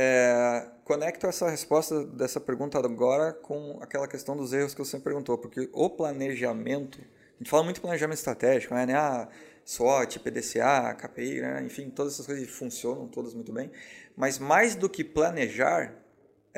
[0.00, 5.36] É, conecto essa resposta dessa pergunta agora com aquela questão dos erros que você perguntou,
[5.36, 8.86] porque o planejamento, a gente fala muito planejamento estratégico, né?
[8.94, 9.28] Ah,
[9.64, 11.62] SWOT, PDCA, KPI, né?
[11.62, 13.70] enfim, todas essas coisas funcionam todas muito bem,
[14.16, 15.92] mas mais do que planejar,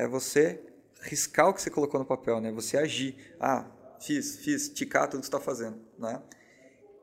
[0.01, 0.59] é você
[1.03, 2.51] riscar o que você colocou no papel, né?
[2.51, 3.15] Você agir.
[3.39, 3.69] Ah,
[4.01, 6.23] fiz, fiz, ticar tudo que está fazendo, né?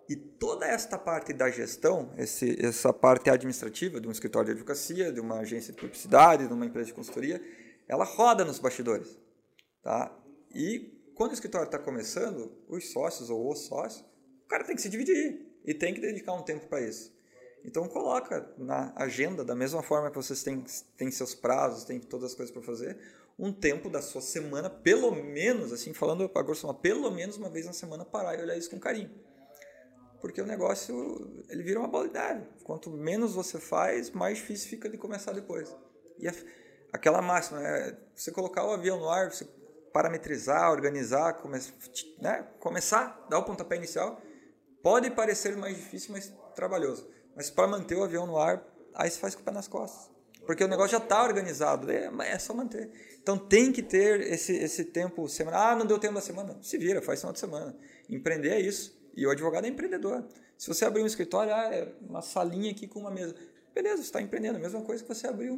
[0.09, 5.13] E toda esta parte da gestão, esse, essa parte administrativa de um escritório de advocacia,
[5.13, 7.41] de uma agência de publicidade, de uma empresa de consultoria,
[7.87, 9.17] ela roda nos bastidores,
[9.81, 10.13] tá?
[10.53, 14.05] E quando o escritório está começando, os sócios ou os sócios,
[14.45, 17.13] o cara tem que se dividir e tem que dedicar um tempo para isso.
[17.65, 20.65] Então coloca na agenda, da mesma forma que vocês têm,
[20.97, 22.99] têm seus prazos, têm todas as coisas para fazer,
[23.39, 27.49] um tempo da sua semana, pelo menos, assim, falando para grosso modo, pelo menos uma
[27.49, 29.11] vez na semana, parar e olhar isso com carinho.
[30.21, 32.19] porque o negócio ele vira uma bola de.
[32.65, 35.75] Quanto menos você faz, mais difícil fica de começar depois.
[36.19, 36.35] E a,
[36.93, 39.47] aquela máxima, é você colocar o avião no ar, você
[39.93, 41.59] parametrizar, organizar, come,
[42.21, 44.21] né, começar, dar o pontapé inicial,
[44.83, 47.09] pode parecer mais difícil, mas trabalhoso.
[47.39, 50.11] Mas para manter o avião no ar, aí você faz com o pé nas costas.
[50.45, 52.91] Porque o negócio já está organizado, é, é só manter.
[53.22, 55.68] Então tem que ter esse, esse tempo semanal.
[55.68, 56.59] Ah, não deu tempo da semana.
[56.61, 57.76] Se vira, faz final de semana.
[58.11, 59.01] Empreender é isso.
[59.14, 60.26] E o advogado é empreendedor.
[60.57, 63.36] Se você abrir um escritório, ah, é uma salinha aqui com uma mesa.
[63.72, 64.57] Beleza, você está empreendendo.
[64.57, 65.57] A mesma coisa que você abrir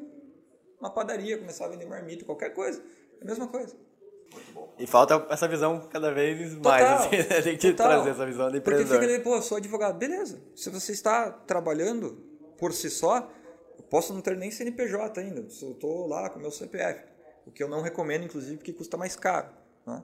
[0.78, 2.82] uma padaria, começar a vender marmita, qualquer coisa.
[3.22, 3.74] É a mesma coisa.
[4.78, 6.60] E falta essa visão cada vez mais.
[6.82, 7.42] Total, Assim, né?
[7.42, 7.88] Tem que total.
[7.88, 9.00] trazer essa visão de Porque empreendedor.
[9.02, 9.98] fica ali, pô, eu sou advogado.
[9.98, 10.40] Beleza.
[10.56, 12.12] Se você está trabalhando
[12.58, 13.30] por si só,
[13.76, 15.48] eu posso não ter nem CNPJ ainda.
[15.50, 17.04] Se eu estou lá com o meu CPF.
[17.46, 19.48] O que eu não recomendo, inclusive, porque custa mais caro.
[19.86, 20.02] Né?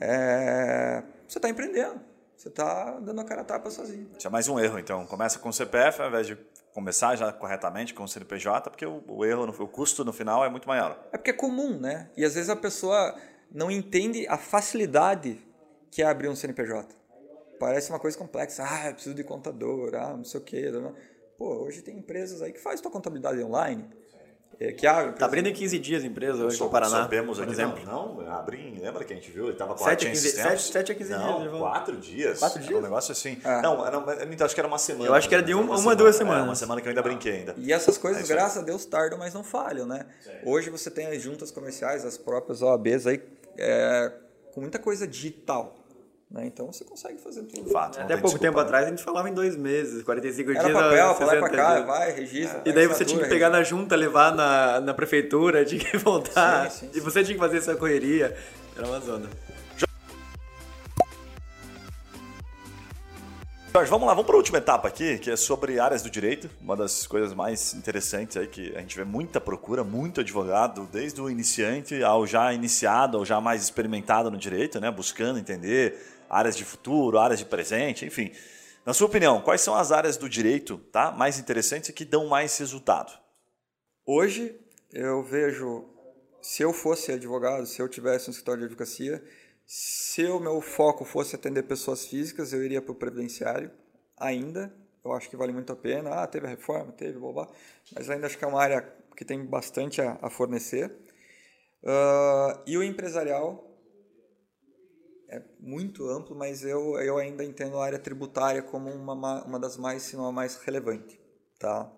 [0.00, 2.00] É, Você está empreendendo.
[2.36, 4.10] Você está dando a cara a tapa sozinho.
[4.18, 5.06] Isso é mais um erro, então.
[5.06, 6.36] Começa com o CPF ao invés de
[6.72, 10.44] começar já corretamente com o CNPJ, porque o, o erro, no- o custo no final
[10.44, 10.98] é muito maior.
[11.12, 12.10] É porque é comum, né?
[12.16, 13.14] E às vezes a pessoa
[13.54, 15.38] não entende a facilidade
[15.90, 16.88] que é abrir um CNPJ.
[17.58, 18.64] Parece uma coisa complexa.
[18.68, 20.70] Ah, eu preciso de contador, ah, não sei o quê.
[21.38, 23.84] Pô, hoje tem empresas aí que fazem tua contabilidade online.
[24.60, 25.14] é, que abre.
[25.18, 27.84] Tá abrindo em 15 dias a empresa hoje Só- no Paraná, Soubemos por aqui, exemplo.
[27.84, 29.48] Não, não, abri, lembra que a gente viu?
[29.48, 30.62] Ele tava com Sete a a Chance 15 Tempos.
[30.62, 31.58] sete- sete a 15 dias, Não, Ivan.
[31.58, 32.38] quatro dias.
[32.38, 32.78] Quatro Era dias?
[32.78, 33.36] um negócio assim.
[33.42, 33.60] Ah.
[33.62, 35.06] Não, era, então acho que era uma semana.
[35.10, 36.44] Eu acho que era de ou uma- uma, duas É, semanas.
[36.44, 37.54] uma semana que eu ainda brinquei ainda.
[37.58, 40.06] E essas coisas, É graças a Deus, tardam, mas não falham, né?
[40.44, 43.20] Hoje você tem as juntas comerciais, as próprias OABs aí,
[43.58, 44.12] é,
[44.52, 45.76] com muita coisa digital.
[46.30, 46.46] Né?
[46.46, 47.70] Então você consegue fazer tudo.
[47.70, 48.00] Fato.
[48.00, 48.62] Até tem pouco tempo né?
[48.64, 50.72] atrás a gente falava em dois meses, 45 Era dias.
[50.72, 51.86] papel, e 60 pra cá, dias.
[51.86, 52.58] vai, registra.
[52.58, 55.96] E pega daí você tinha que pegar na junta, levar na, na prefeitura, tinha que
[55.96, 56.70] voltar.
[56.70, 58.36] Sim, sim, e você tinha que fazer essa correria.
[58.76, 59.28] Era uma zona.
[63.76, 66.48] Jorge, vamos lá, vamos para a última etapa aqui, que é sobre áreas do direito,
[66.60, 71.20] uma das coisas mais interessantes aí que a gente vê muita procura, muito advogado, desde
[71.20, 75.98] o iniciante ao já iniciado, ao já mais experimentado no direito, né, buscando entender
[76.30, 78.30] áreas de futuro, áreas de presente, enfim.
[78.86, 82.28] Na sua opinião, quais são as áreas do direito, tá, mais interessantes e que dão
[82.28, 83.12] mais resultado?
[84.06, 84.54] Hoje
[84.92, 85.84] eu vejo,
[86.40, 89.20] se eu fosse advogado, se eu tivesse um escritório de advocacia,
[89.66, 93.70] se o meu foco fosse atender pessoas físicas, eu iria para o previdenciário
[94.16, 94.74] ainda.
[95.04, 96.22] Eu acho que vale muito a pena.
[96.22, 97.48] Ah, teve a reforma, teve, blá, blá,
[97.94, 98.82] mas ainda acho que é uma área
[99.16, 100.92] que tem bastante a, a fornecer.
[101.84, 103.70] Ah, e o empresarial
[105.28, 109.58] é muito amplo, mas eu, eu ainda entendo a área tributária como uma, ma- uma
[109.58, 111.20] das mais, se não a mais relevante.
[111.58, 111.90] Tá?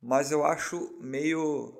[0.00, 1.74] mas eu acho meio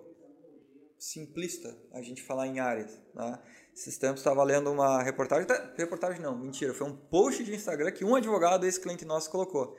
[0.99, 3.01] simplista a gente falar em áreas.
[3.15, 3.39] Né?
[3.79, 7.93] Esses tempos estava lendo uma reportagem, tá, reportagem não, mentira, foi um post de Instagram
[7.93, 9.77] que um advogado, esse cliente nosso, colocou.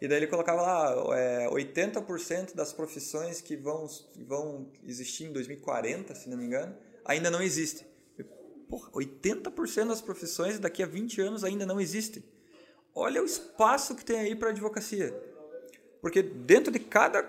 [0.00, 3.86] E daí ele colocava lá, é, 80% das profissões que vão,
[4.26, 6.74] vão existir em 2040, se não me engano,
[7.04, 7.86] ainda não existem.
[8.70, 12.24] Porra, 80% das profissões daqui a 20 anos ainda não existem.
[12.94, 15.12] Olha o espaço que tem aí para advocacia.
[16.00, 17.22] Porque dentro de cada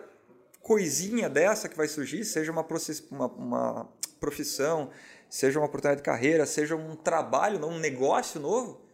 [0.62, 2.66] coisinha dessa que vai surgir, seja uma,
[3.12, 4.90] uma, uma profissão,
[5.34, 8.86] seja uma oportunidade de carreira, seja um trabalho, um negócio novo,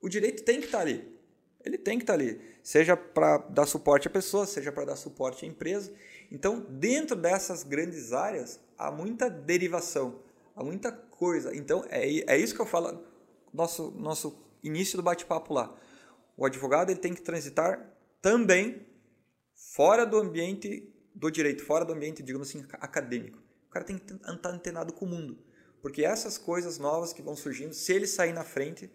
[0.00, 1.16] o direito tem que estar ali.
[1.64, 2.40] Ele tem que estar ali.
[2.64, 5.94] Seja para dar suporte à pessoa, seja para dar suporte à empresa.
[6.32, 10.18] Então, dentro dessas grandes áreas, há muita derivação,
[10.56, 11.54] há muita coisa.
[11.54, 13.00] Então, é, é isso que eu falo,
[13.52, 15.78] nosso, nosso início do bate-papo lá.
[16.36, 17.88] O advogado ele tem que transitar
[18.20, 18.84] também
[19.54, 23.38] fora do ambiente do direito, fora do ambiente, digamos assim, acadêmico.
[23.68, 25.53] O cara tem que estar antenado com o mundo.
[25.84, 28.90] Porque essas coisas novas que vão surgindo, se ele sair na frente,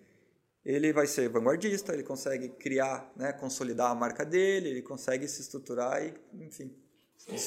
[0.66, 5.40] ele vai ser vanguardista, ele consegue criar, né, consolidar a marca dele, ele consegue se
[5.40, 6.74] estruturar e, enfim.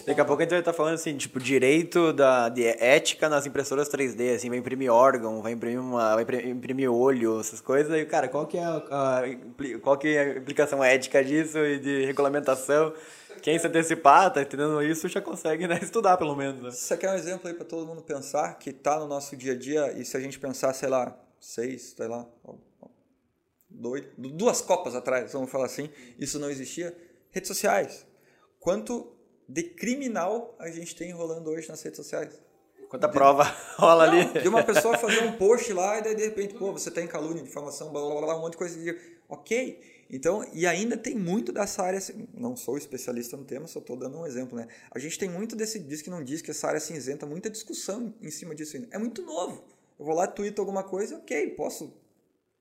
[0.06, 3.44] Daqui a pouco a gente vai estar falando assim, tipo, direito da, de ética nas
[3.44, 7.92] impressoras 3D, assim, vai imprimir órgão, vai imprimir uma, vai impri- imprimir olho, essas coisas.
[7.92, 9.22] E, cara, qual que é a, a
[9.82, 12.94] qual que é a implicação ética disso e de regulamentação?
[13.40, 16.62] Quem se antecipar, tá entendendo isso, já consegue né, estudar pelo menos.
[16.62, 16.68] Né?
[16.68, 19.52] Isso aqui é um exemplo aí para todo mundo pensar, que está no nosso dia
[19.52, 22.26] a dia, e se a gente pensar, sei lá, seis, sei lá,
[23.68, 26.96] dois, duas copas atrás, vamos falar assim, isso não existia.
[27.30, 28.06] Redes sociais.
[28.60, 29.12] Quanto
[29.48, 32.40] de criminal a gente tem rolando hoje nas redes sociais?
[32.88, 33.44] Quanta prova
[33.76, 34.42] rola ali.
[34.42, 37.42] De uma pessoa fazer um post lá e daí de repente, pô, você tem calúnia,
[37.42, 38.78] difamação, blá, blá, blá, um monte de coisa.
[38.78, 40.01] de- Ok.
[40.12, 43.96] Então, e ainda tem muito dessa área, assim, não sou especialista no tema, só estou
[43.96, 44.68] dando um exemplo, né?
[44.90, 48.14] A gente tem muito desse diz que não diz, que essa área cinzenta, muita discussão
[48.20, 48.88] em cima disso ainda.
[48.90, 49.64] É muito novo.
[49.98, 51.94] Eu vou lá, tweeto alguma coisa, ok, posso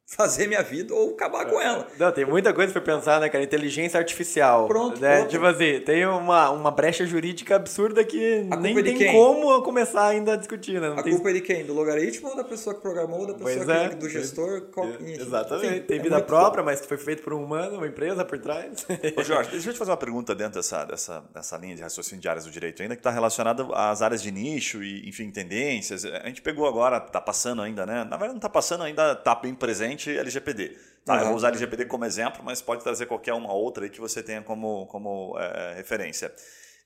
[0.06, 1.88] fazer minha vida ou acabar com ela.
[1.98, 3.44] Não, tem muita coisa pra pensar, né, cara?
[3.44, 4.68] Inteligência artificial.
[4.68, 5.18] Pronto, né?
[5.18, 5.30] pronto.
[5.30, 9.08] Tipo assim, tem uma, uma brecha jurídica absurda que A nem culpa é de tem
[9.08, 9.14] quem?
[9.14, 10.90] como começar ainda a discutir, né?
[10.90, 11.14] Não A tem...
[11.14, 11.66] culpa é de quem?
[11.66, 13.90] Do logaritmo ou da pessoa que programou, ou da pessoa que, é.
[13.90, 14.62] do gestor?
[14.74, 15.68] Qual, Exatamente.
[15.68, 18.86] enfim, tem é vida própria, mas foi feito por um humano, uma empresa por trás.
[19.16, 22.22] Ô Jorge, deixa eu te fazer uma pergunta dentro dessa, dessa, dessa linha de raciocínio
[22.22, 26.04] de áreas do direito ainda, que está relacionada às áreas de nicho e, enfim, tendências.
[26.04, 28.04] A gente pegou agora, está passando ainda, né?
[28.04, 30.78] Na verdade não está passando ainda, está bem presente LGPD.
[31.06, 31.28] Tá, Eu Uhum.
[31.30, 34.42] vou usar LGPD como exemplo, mas pode trazer qualquer uma outra aí que você tenha
[34.42, 36.32] como, como é, referência.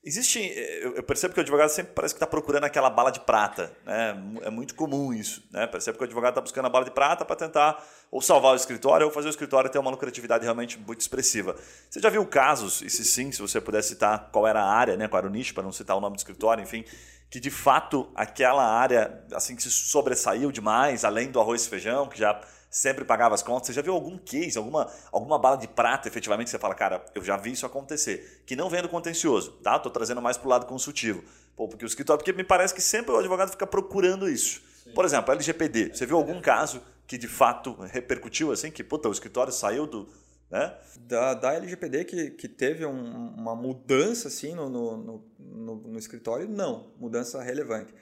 [0.04, 0.38] Existe,
[0.82, 3.72] eu eu percebo que o advogado sempre parece que está procurando aquela bala de prata,
[3.84, 4.16] né?
[4.42, 5.66] É muito comum isso, né?
[5.66, 8.56] Percebo que o advogado está buscando a bala de prata para tentar ou salvar o
[8.56, 11.56] escritório ou fazer o escritório ter uma lucratividade realmente muito expressiva.
[11.90, 14.96] Você já viu casos, e se sim, se você puder citar qual era a área,
[14.96, 15.08] né?
[15.08, 16.84] Qual era o nicho, para não citar o nome do escritório, enfim,
[17.28, 22.06] que de fato aquela área assim que se sobressaiu demais, além do arroz e feijão,
[22.08, 22.40] que já
[22.76, 23.68] sempre pagava as contas.
[23.68, 27.04] Você já viu algum case, alguma, alguma bala de prata, efetivamente, que você fala, cara,
[27.14, 29.78] eu já vi isso acontecer, que não vem do contencioso, tá?
[29.78, 31.24] Tô trazendo mais pro lado consultivo.
[31.56, 34.60] Pô, porque o escritório, porque me parece que sempre o advogado fica procurando isso.
[34.94, 35.94] Por exemplo, LGPD.
[35.94, 40.06] Você viu algum caso que de fato repercutiu assim, que puta, o escritório saiu do,
[40.50, 40.74] né?
[41.00, 45.98] da, da LGPD que, que teve um- uma mudança assim no, no, no, no- no
[45.98, 47.92] escritório, não, mudança relevante.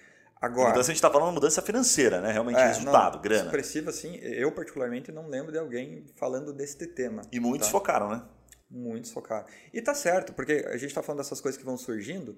[0.44, 2.30] Agora, Mudança, a gente está falando de mudança financeira, né?
[2.32, 3.44] Realmente é, resultado, não, grana.
[3.44, 7.22] expressiva assim, eu particularmente não lembro de alguém falando deste tema.
[7.32, 7.72] E muitos tá?
[7.72, 8.22] focaram, né?
[8.70, 9.46] Muitos focaram.
[9.72, 12.36] E tá certo, porque a gente está falando dessas coisas que vão surgindo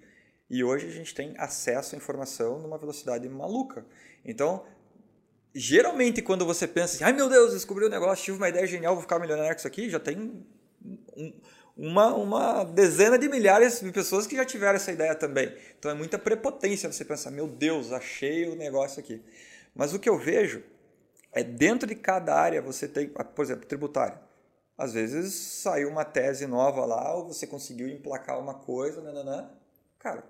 [0.48, 3.84] e hoje a gente tem acesso à informação numa velocidade maluca.
[4.24, 4.64] Então,
[5.54, 8.94] geralmente quando você pensa assim, ai meu Deus, descobri um negócio, tive uma ideia genial,
[8.94, 10.18] vou ficar milionário com isso aqui, já tem
[11.16, 11.40] um-
[11.76, 15.54] uma, uma dezena de milhares de pessoas que já tiveram essa ideia também.
[15.78, 19.22] Então é muita prepotência você pensar, meu Deus, achei o negócio aqui.
[19.74, 20.62] Mas o que eu vejo
[21.32, 24.18] é dentro de cada área você tem, ah, por exemplo, tributário.
[24.78, 29.50] Às vezes saiu uma tese nova lá, ou você conseguiu emplacar uma coisa, nananã.
[29.98, 30.24] Cara,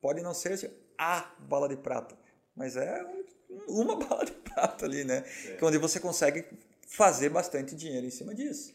[0.00, 2.16] pode não ser assim, a bala de prata,
[2.54, 3.04] mas é
[3.68, 5.22] um- uma bala de prata ali, né?
[5.56, 6.44] Que onde você consegue
[6.88, 8.74] fazer bastante dinheiro em cima disso,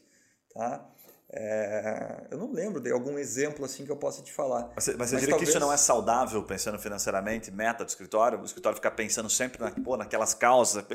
[0.53, 0.89] tá?
[1.35, 4.69] É, eu não lembro de algum exemplo assim que eu possa te falar.
[4.75, 7.87] Mas você, mas você diria que isso talvez- não é saudável, pensando financeiramente, meta do
[7.89, 8.39] escritório?
[8.39, 10.85] O escritório ficar pensando sempre na, pô, naquelas causas,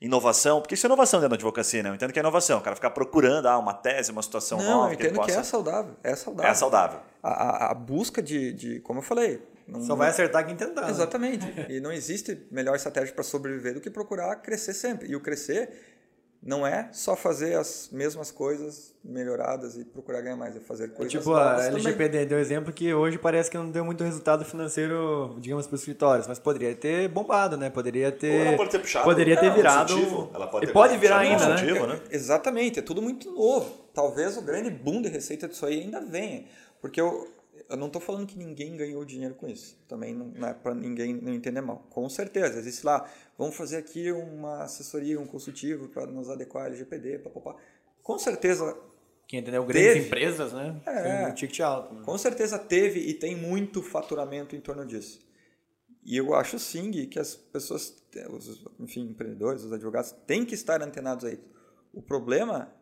[0.00, 1.90] inovação, porque isso é inovação dentro da advocacia, né?
[1.90, 4.64] Eu entendo que é inovação, o cara ficar procurando ah, uma tese, uma situação Não,
[4.64, 4.88] nova.
[4.88, 5.40] eu entendo ele que, possa...
[5.40, 5.94] é saudável.
[6.02, 6.50] É saudável.
[6.50, 7.00] É saudável.
[7.22, 7.30] A,
[7.66, 10.82] a- a busca de, de, como eu falei, não, Só vai acertar quem tentar.
[10.82, 10.90] né?
[10.90, 11.44] Exatamente.
[11.68, 15.08] E não existe melhor estratégia para sobreviver do que procurar crescer sempre.
[15.10, 15.95] E o crescer
[16.42, 21.12] não é só fazer as mesmas coisas melhoradas e procurar ganhar mais, é fazer coisas
[21.12, 21.66] Tipo, a também.
[21.68, 25.80] LGPD deu exemplo que hoje parece que não deu muito resultado financeiro, digamos, para os
[25.80, 27.70] escritórios, mas poderia ter bombado, né?
[27.70, 28.40] Poderia ter.
[28.40, 29.92] Ou ela pode ter puxado Poderia ter é, virado.
[29.92, 31.86] consultivo, ela pode e ter pode virar ainda, né?
[31.86, 32.00] né?
[32.10, 33.86] Exatamente, é tudo muito novo.
[33.92, 36.44] Talvez o grande boom de receita disso aí ainda venha.
[36.80, 37.28] Porque eu,
[37.68, 39.76] eu não estou falando que ninguém ganhou dinheiro com isso.
[39.88, 41.86] Também não, não é para ninguém não entender mal.
[41.90, 43.08] Com certeza, existe lá,
[43.38, 47.56] vamos fazer aqui uma assessoria, um consultivo para nos adequar ao LGPD, papapá.
[48.02, 48.76] Com certeza
[49.26, 49.64] Quem entendeu?
[49.64, 50.06] Grandes Teve.
[50.06, 50.80] empresas, né?
[50.86, 51.26] É.
[51.28, 51.94] Um ticket alto.
[51.94, 52.02] né?
[52.04, 55.20] Com certeza teve e tem muito faturamento em torno disso.
[56.04, 57.96] E eu acho sim que as pessoas,
[58.30, 61.40] os, enfim, empreendedores, os advogados, têm que estar antenados aí.
[61.92, 62.72] O problema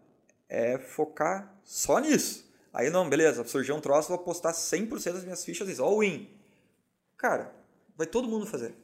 [0.47, 2.45] é focar só nisso.
[2.71, 6.29] Aí não, beleza, surgiu um troço, vou apostar 100% das minhas fichas e all in.
[7.17, 7.55] Cara,
[7.97, 8.75] vai todo mundo fazer.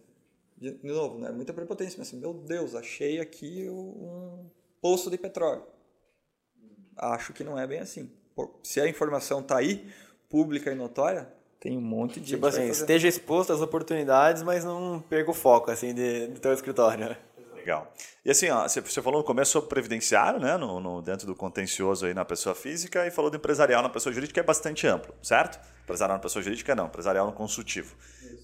[0.61, 1.30] De, de novo, né?
[1.30, 4.50] Muita prepotência, mas assim, meu Deus, achei aqui um
[4.80, 5.62] poço de petróleo.
[6.96, 8.11] Acho que não é bem assim.
[8.62, 9.90] Se a informação está aí,
[10.28, 15.00] pública e notória, tem um monte de Tipo assim, esteja exposto às oportunidades, mas não
[15.08, 17.08] perca o foco, assim, de, do teu escritório.
[17.11, 17.18] né?
[17.54, 17.92] Legal.
[18.24, 22.06] E assim, ó, você, falou no começo sobre previdenciário, né, no, no- dentro do contencioso
[22.06, 25.14] aí na pessoa física, e falou do empresarial na pessoa jurídica, que é bastante amplo,
[25.22, 25.61] certo?
[25.84, 26.86] Empresarial na pessoa jurídica, não.
[26.86, 27.94] Empresarial no consultivo.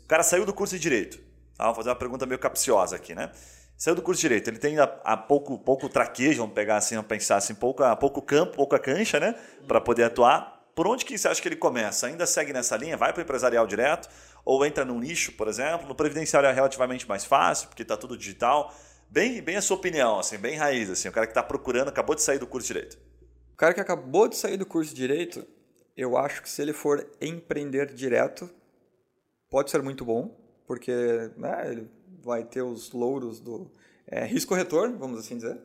[0.05, 1.19] O cara saiu do curso de Direito.
[1.59, 3.31] Ah, vamos fazer uma pergunta meio capciosa aqui, né?
[3.77, 6.95] Saiu do curso de Direito, ele tem a, a pouco, pouco traquejo, vamos pegar assim,
[6.95, 9.35] vamos pensar assim, pouco, pouco campo, pouca cancha, né?
[9.69, 10.57] Para poder atuar.
[10.75, 12.07] Por onde que você acha que ele começa?
[12.07, 12.97] Ainda segue nessa linha?
[12.97, 14.09] Vai para o empresarial direto?
[14.45, 15.87] Ou entra num nicho, por exemplo?
[15.87, 18.75] No previdenciário é relativamente mais fácil, porque está tudo digital.
[19.09, 22.15] Bem, bem a sua opinião, assim, bem raiz, assim, o cara que está procurando, acabou
[22.15, 22.99] de sair do curso de Direito.
[23.53, 25.47] O cara que acabou de sair do curso de Direito,
[25.97, 28.51] eu acho que se ele for empreender direto,
[29.49, 30.37] pode ser muito bom,
[30.67, 30.93] porque
[31.37, 31.91] né, ele
[32.23, 33.71] vai ter os louros do
[34.07, 35.59] é, risco-retorno, vamos assim dizer.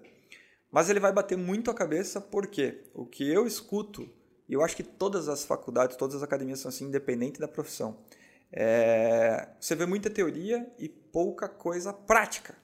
[0.71, 4.09] Mas ele vai bater muito a cabeça, porque o que eu escuto,
[4.47, 7.97] e eu acho que todas as faculdades, todas as academias são assim, independente da profissão,
[8.53, 12.55] é, você vê muita teoria e pouca coisa prática.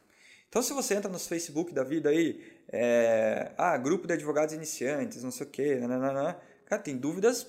[0.48, 5.24] Então, se você entra nos Facebook da vida aí, é, ah, grupo de advogados iniciantes,
[5.24, 7.48] não sei o quê, nananana, cara, tem dúvidas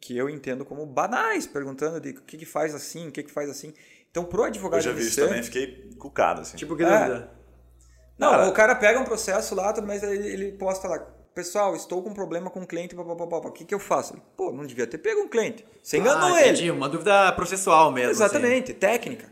[0.00, 3.30] que eu entendo como banais, perguntando de o que, que faz assim, o que, que
[3.32, 3.72] faz assim.
[4.10, 6.56] Então, pro advogado Eu já vi isso também, fiquei cucado, assim.
[6.56, 6.86] Tipo, que É.
[6.86, 7.30] dúvida?
[8.18, 10.98] Não, Cara- o cara pega um processo lá, mas ele, ele posta lá,
[11.34, 14.14] pessoal, estou com um problema com o cliente, papapá, o que, que eu faço?
[14.14, 15.64] Ele, Pô, não devia ter pego um cliente.
[15.82, 16.50] Você enganou Ah, ele.
[16.50, 18.10] entendi, Uma dúvida processual mesmo.
[18.12, 18.22] assim.
[18.24, 19.30] Exatamente, técnica.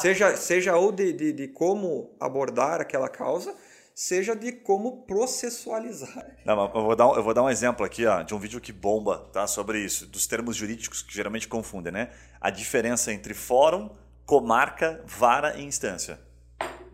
[0.00, 3.54] seja, seja ou de, de, de como abordar aquela causa,
[3.96, 6.36] seja de como processualizar.
[6.44, 8.60] Não, eu, vou dar um, eu vou dar um exemplo aqui ó, de um vídeo
[8.60, 12.10] que bomba tá, sobre isso, dos termos jurídicos que geralmente confundem, né?
[12.38, 13.88] A diferença entre fórum,
[14.26, 16.20] comarca, vara e instância.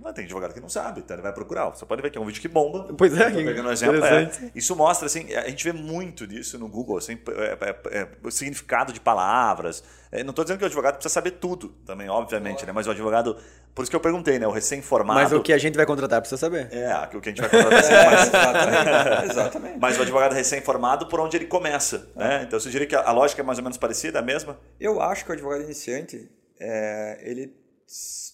[0.02, 1.70] Não, tem advogado que não sabe, então ele vai procurar.
[1.70, 2.92] Você pode ver que é um vídeo que bomba.
[2.98, 4.04] Pois é, pegando um exemplo.
[4.04, 4.30] é.
[4.54, 8.30] isso mostra, assim, a gente vê muito disso no Google, assim, é, é, é, o
[8.30, 9.84] significado de palavras.
[10.10, 12.72] É, não estou dizendo que o advogado precisa saber tudo também, obviamente, né?
[12.72, 13.36] Mas o advogado,
[13.74, 14.46] por isso que eu perguntei, né?
[14.46, 15.20] O recém-formado.
[15.20, 16.68] Mas o que a gente vai contratar precisa saber.
[16.72, 19.30] É, o que a gente vai contratar assim, mas- exatamente.
[19.30, 19.78] exatamente.
[19.78, 22.10] mas o advogado recém-formado, por onde ele começa.
[22.16, 22.42] Né?
[22.46, 24.58] Então, você diria que a lógica é mais ou menos parecida, a mesma?
[24.80, 26.28] Eu acho que o advogado iniciante,
[26.58, 27.61] é, ele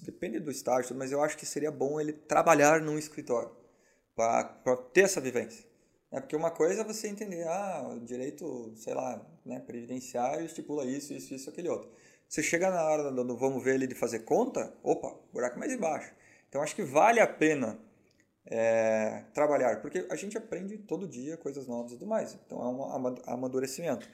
[0.02, 3.50] depende do estágio, mas eu acho que seria bom ele trabalhar num escritório
[4.14, 5.64] para ter essa vivência.
[6.10, 6.20] Né?
[6.20, 11.12] Porque uma coisa é você entender, ah, o direito, sei lá, né, previdenciário estipula isso,
[11.12, 11.90] isso, isso, aquele outro.
[12.28, 16.12] Você chega na hora do, vamos ver ele de fazer conta, opa, buraco mais embaixo.
[16.48, 17.78] Então acho que vale a pena
[18.46, 22.34] é, trabalhar, porque a gente aprende todo dia coisas novas e tudo mais.
[22.46, 24.08] Então é um ama- amadurecimento.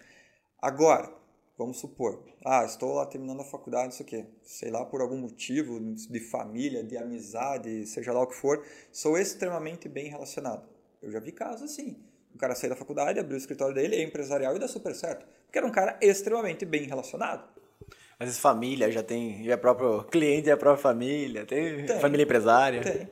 [0.61, 1.13] Agora,
[1.57, 5.79] vamos supor, ah, estou lá terminando a faculdade, isso aqui, sei lá, por algum motivo
[5.81, 10.69] de família, de amizade, seja lá o que for, sou extremamente bem relacionado.
[11.01, 11.97] Eu já vi casos assim.
[12.35, 15.25] O cara saiu da faculdade, abriu o escritório dele, é empresarial e dá super certo.
[15.45, 17.49] Porque era um cara extremamente bem relacionado.
[18.19, 22.01] Às vezes família já tem, já é próprio cliente, é a própria família, tem, Tem.
[22.01, 22.81] família empresária.
[22.81, 23.09] Tem.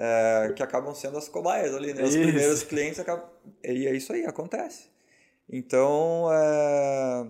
[0.00, 2.04] É, que acabam sendo as cobaias ali, né?
[2.04, 2.22] Os Isso.
[2.22, 3.28] primeiros clientes acabam.
[3.64, 4.88] E é isso aí, acontece.
[5.50, 7.26] Então, é...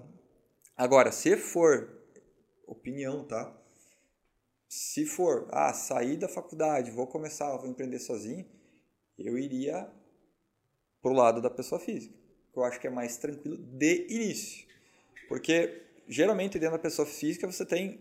[0.78, 1.90] agora, se for
[2.66, 3.54] opinião, tá?
[4.68, 8.46] Se for, ah, sair da faculdade, vou começar, vou empreender sozinho,
[9.18, 9.90] eu iria
[11.02, 12.14] pro lado da pessoa física.
[12.52, 14.66] que Eu acho que é mais tranquilo de início.
[15.28, 18.00] Porque geralmente dentro da pessoa física você tem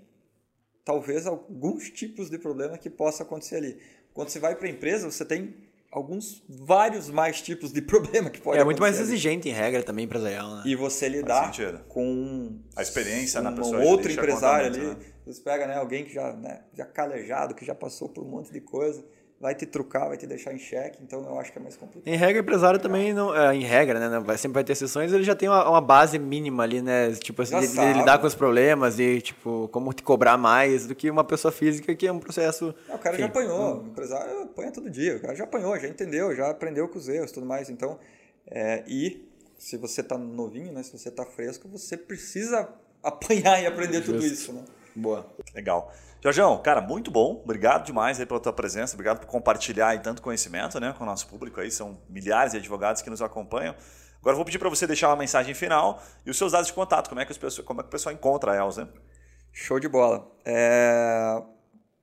[0.86, 3.82] talvez alguns tipos de problema que possa acontecer ali.
[4.14, 8.42] Quando você vai para a empresa, você tem alguns vários mais tipos de problema que
[8.42, 10.64] pode É muito mais acontecer exigente em regra também empresarial, né?
[10.66, 11.52] E você lidar
[11.88, 14.98] com A experiência na um pessoa outro jurídica empresário ali, né?
[15.26, 18.52] você pega né, alguém que já, né, já calejado, que já passou por um monte
[18.52, 19.04] de coisa,
[19.40, 22.12] vai te trucar, vai te deixar em xeque, então eu acho que é mais complicado.
[22.12, 23.36] Em regra, o empresário também não.
[23.36, 24.10] é, em regra, né?
[24.10, 27.12] não vai- sempre vai ter exceções, ele já tem uma, uma base mínima ali, né?
[27.12, 30.88] Tipo, assim, Já de, de lidar com os problemas e, tipo, como te cobrar mais
[30.88, 32.74] do que uma pessoa física que é um processo.
[32.88, 35.80] Não, o cara já enfim, apanhou, o empresário apanha todo dia, o cara já apanhou,
[35.80, 37.70] já entendeu, já aprendeu com os erros e tudo mais.
[37.70, 38.00] Então,
[38.50, 39.24] é, e
[39.58, 42.68] se você tá novinho, né, se você tá fresco, você precisa
[43.04, 44.64] apanhar e aprender tudo isso, né?
[44.98, 45.32] Boa.
[45.54, 45.94] Legal.
[46.24, 47.40] Jorgão, cara, muito bom.
[47.44, 48.96] Obrigado demais aí pela tua presença.
[48.96, 51.70] Obrigado por compartilhar aí tanto conhecimento né, com o nosso público aí.
[51.70, 53.76] São milhares de advogados que nos acompanham.
[54.20, 56.74] Agora eu vou pedir para você deixar uma mensagem final e os seus dados de
[56.74, 57.10] contato.
[57.10, 58.92] Como é que, as pessoas, como é que o pessoal encontra a Elza?
[59.54, 60.28] Show de bola.
[60.44, 61.42] É,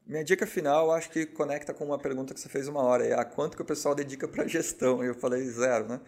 [0.06, 3.04] Minha dica final, acho que conecta com uma pergunta que você fez uma hora.
[3.04, 5.02] É a quanto que o pessoal dedica para gestão?
[5.02, 6.00] Eu falei zero, né?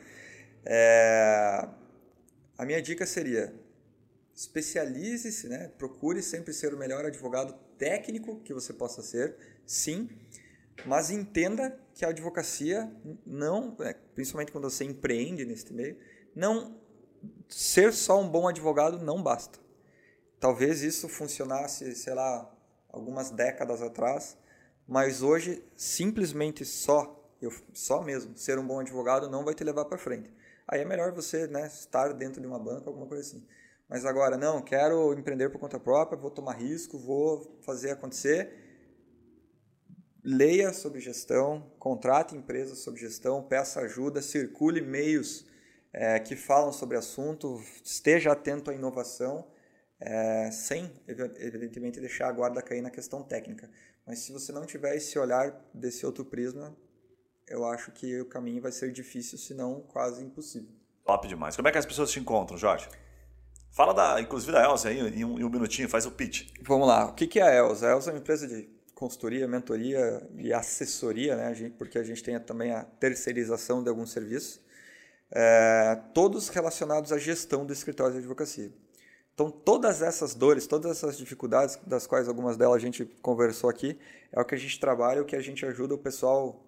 [0.65, 1.69] É,
[2.59, 3.53] A minha dica seria
[4.37, 5.73] especialize-se, né?
[5.79, 9.35] Procure sempre ser o melhor advogado técnico que você possa ser,
[9.65, 10.11] sim,
[10.85, 12.93] mas entenda que a advocacia
[13.25, 15.97] não, né, principalmente quando você empreende neste meio,
[16.35, 16.79] não
[17.49, 19.59] ser só um bom advogado não basta.
[20.39, 22.55] Talvez isso funcionasse, sei lá,
[22.91, 24.37] algumas décadas atrás,
[24.87, 29.87] mas hoje simplesmente só, eu só mesmo ser um bom advogado não vai te levar
[29.87, 30.31] para frente.
[30.69, 33.47] Aí é melhor você, né, estar dentro de uma banca, alguma coisa assim.
[33.89, 38.65] Mas agora não, quero empreender por conta própria, vou tomar risco, vou fazer acontecer.
[40.25, 45.47] Leia sobre gestão, contrate empresas sobre gestão, peça ajuda, circule e-mails
[45.93, 49.47] é, que falam sobre assunto, esteja atento à inovação,
[50.01, 53.71] é, sem, evidentemente, deixar a guarda cair na questão técnica.
[54.05, 56.77] Mas se você não tiver esse olhar desse outro prisma,
[57.49, 60.75] eu acho que o caminho vai ser difícil, se não quase impossível.
[61.05, 61.55] Top demais.
[61.55, 62.89] Como é que as pessoas te encontram, Jorge?
[63.77, 66.49] Fala da, inclusive da Elza aí em um, em um minutinho, faz o pitch.
[66.63, 67.09] Vamos lá.
[67.09, 67.87] O que é a Elza?
[67.87, 71.73] A Elza é uma empresa de consultoria, mentoria e assessoria, né?
[71.77, 74.63] Porque a gente tem também a terceirização de alguns serviços,
[75.31, 78.73] é, todos relacionados à gestão do escritório de advocacia.
[79.35, 83.99] Então, todas essas dores, todas essas dificuldades, das quais algumas delas a gente conversou aqui,
[84.33, 86.65] é o que a gente trabalha, o que a gente ajuda o pessoal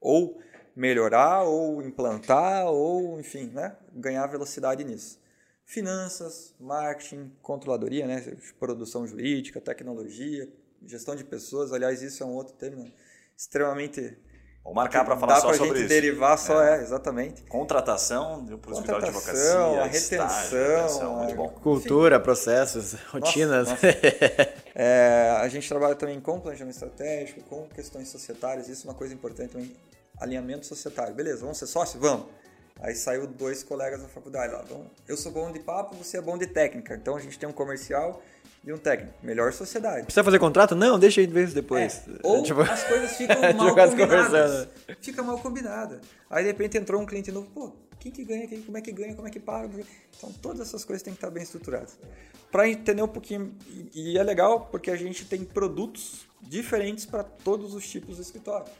[0.00, 0.42] ou
[0.74, 5.20] melhorar, ou implantar, ou, enfim, né, ganhar velocidade nisso.
[5.68, 8.24] Finanças, marketing, controladoria, né,
[8.58, 10.48] produção jurídica, tecnologia,
[10.86, 11.74] gestão de pessoas.
[11.74, 12.86] Aliás, isso é um outro tema
[13.36, 14.16] extremamente
[14.64, 15.88] Vou marcar para falar Dá só pra sobre gente isso.
[15.94, 17.42] derivar só, é, exatamente.
[17.44, 19.52] Contratação para o escritório de advocacia,
[19.82, 21.48] a retenção, estágio, retenção, muito a- bom.
[21.48, 23.68] Cultura, processos, rotinas.
[24.80, 29.12] É, a gente trabalha também com planejamento estratégico, com questões societárias, isso é uma coisa
[29.12, 29.74] importante também.
[30.20, 31.12] Alinhamento societário.
[31.14, 32.00] Beleza, vamos ser sócios?
[32.00, 32.26] Vamos.
[32.80, 34.62] Aí saiu dois colegas da faculdade lá.
[34.64, 36.94] Então, eu sou bom de papo, você é bom de técnica.
[36.94, 38.22] Então a gente tem um comercial
[38.64, 39.14] e um técnico.
[39.22, 40.04] Melhor sociedade.
[40.04, 40.74] Precisa fazer contrato?
[40.74, 42.02] Não, deixa a gente ver isso depois.
[42.06, 44.68] É, ou Tipo, as coisas ficam mal combinadas.
[45.00, 46.00] Fica mal combinada.
[46.30, 48.92] Aí de repente entrou um cliente novo, pô, quem que ganha, quem, como é que
[48.92, 49.68] ganha, como é que paga?
[50.16, 51.98] Então todas essas coisas têm que estar bem estruturadas.
[52.50, 53.54] Para entender um pouquinho,
[53.94, 58.22] e, e é legal porque a gente tem produtos diferentes para todos os tipos de
[58.22, 58.70] escritório.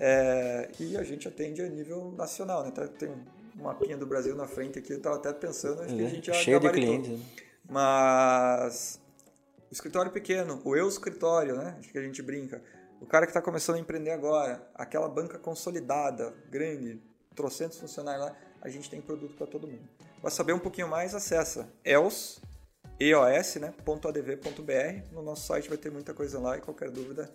[0.00, 2.70] É, e a gente atende a nível nacional, né?
[2.70, 6.04] Tá- Tem um mapinha do Brasil na frente aqui, eu estava até pensando, acho que
[6.04, 7.10] a gente já Cheio de clientes.
[7.10, 7.20] né?
[7.68, 9.00] Mas
[9.70, 11.76] o escritório pequeno, o eu escritório, né?
[11.78, 12.62] Acho que a gente brinca.
[13.00, 17.00] O cara que está começando a empreender agora, aquela banca consolidada, grande,
[17.34, 19.88] trocentos funcionários lá, a gente tem produto para todo mundo.
[20.20, 22.40] Para saber um pouquinho mais, acessa EOS,
[22.98, 25.12] EOS, né, .adv.br.
[25.12, 27.30] No nosso site vai ter muita coisa lá e qualquer dúvida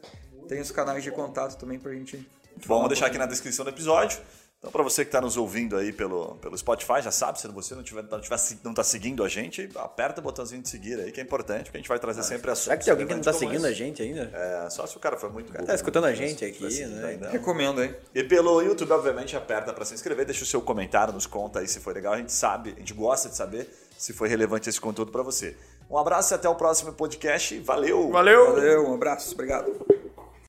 [0.49, 2.28] tem os canais de contato também para a gente.
[2.65, 4.19] Vamos deixar aqui na descrição do episódio.
[4.63, 7.75] Então, para você que está nos ouvindo aí pelo, pelo Spotify, já sabe, se você
[7.75, 11.11] não tiver, não tiver não está seguindo a gente, aperta o botãozinho de seguir aí,
[11.11, 12.63] que é importante, porque a gente vai trazer sempre assuntos.
[12.63, 14.31] Será que tem alguém que não tá como seguindo a gente ainda?
[14.33, 15.65] É, só se o cara foi muito burro.
[15.65, 16.15] Tá escutando a né?
[16.15, 17.07] gente aqui, né?
[17.09, 17.29] ainda.
[17.29, 17.93] Recomendo, hein?
[18.15, 21.67] E pelo YouTube, obviamente, aperta para se inscrever, deixa o seu comentário, nos conta aí
[21.67, 22.13] se foi legal.
[22.13, 25.57] A gente sabe, a gente gosta de saber se foi relevante esse conteúdo para você.
[25.89, 27.59] Um abraço e até o próximo podcast.
[27.59, 28.09] Valeu!
[28.09, 28.53] Valeu!
[28.53, 30.02] Valeu, um abraço, obrigado.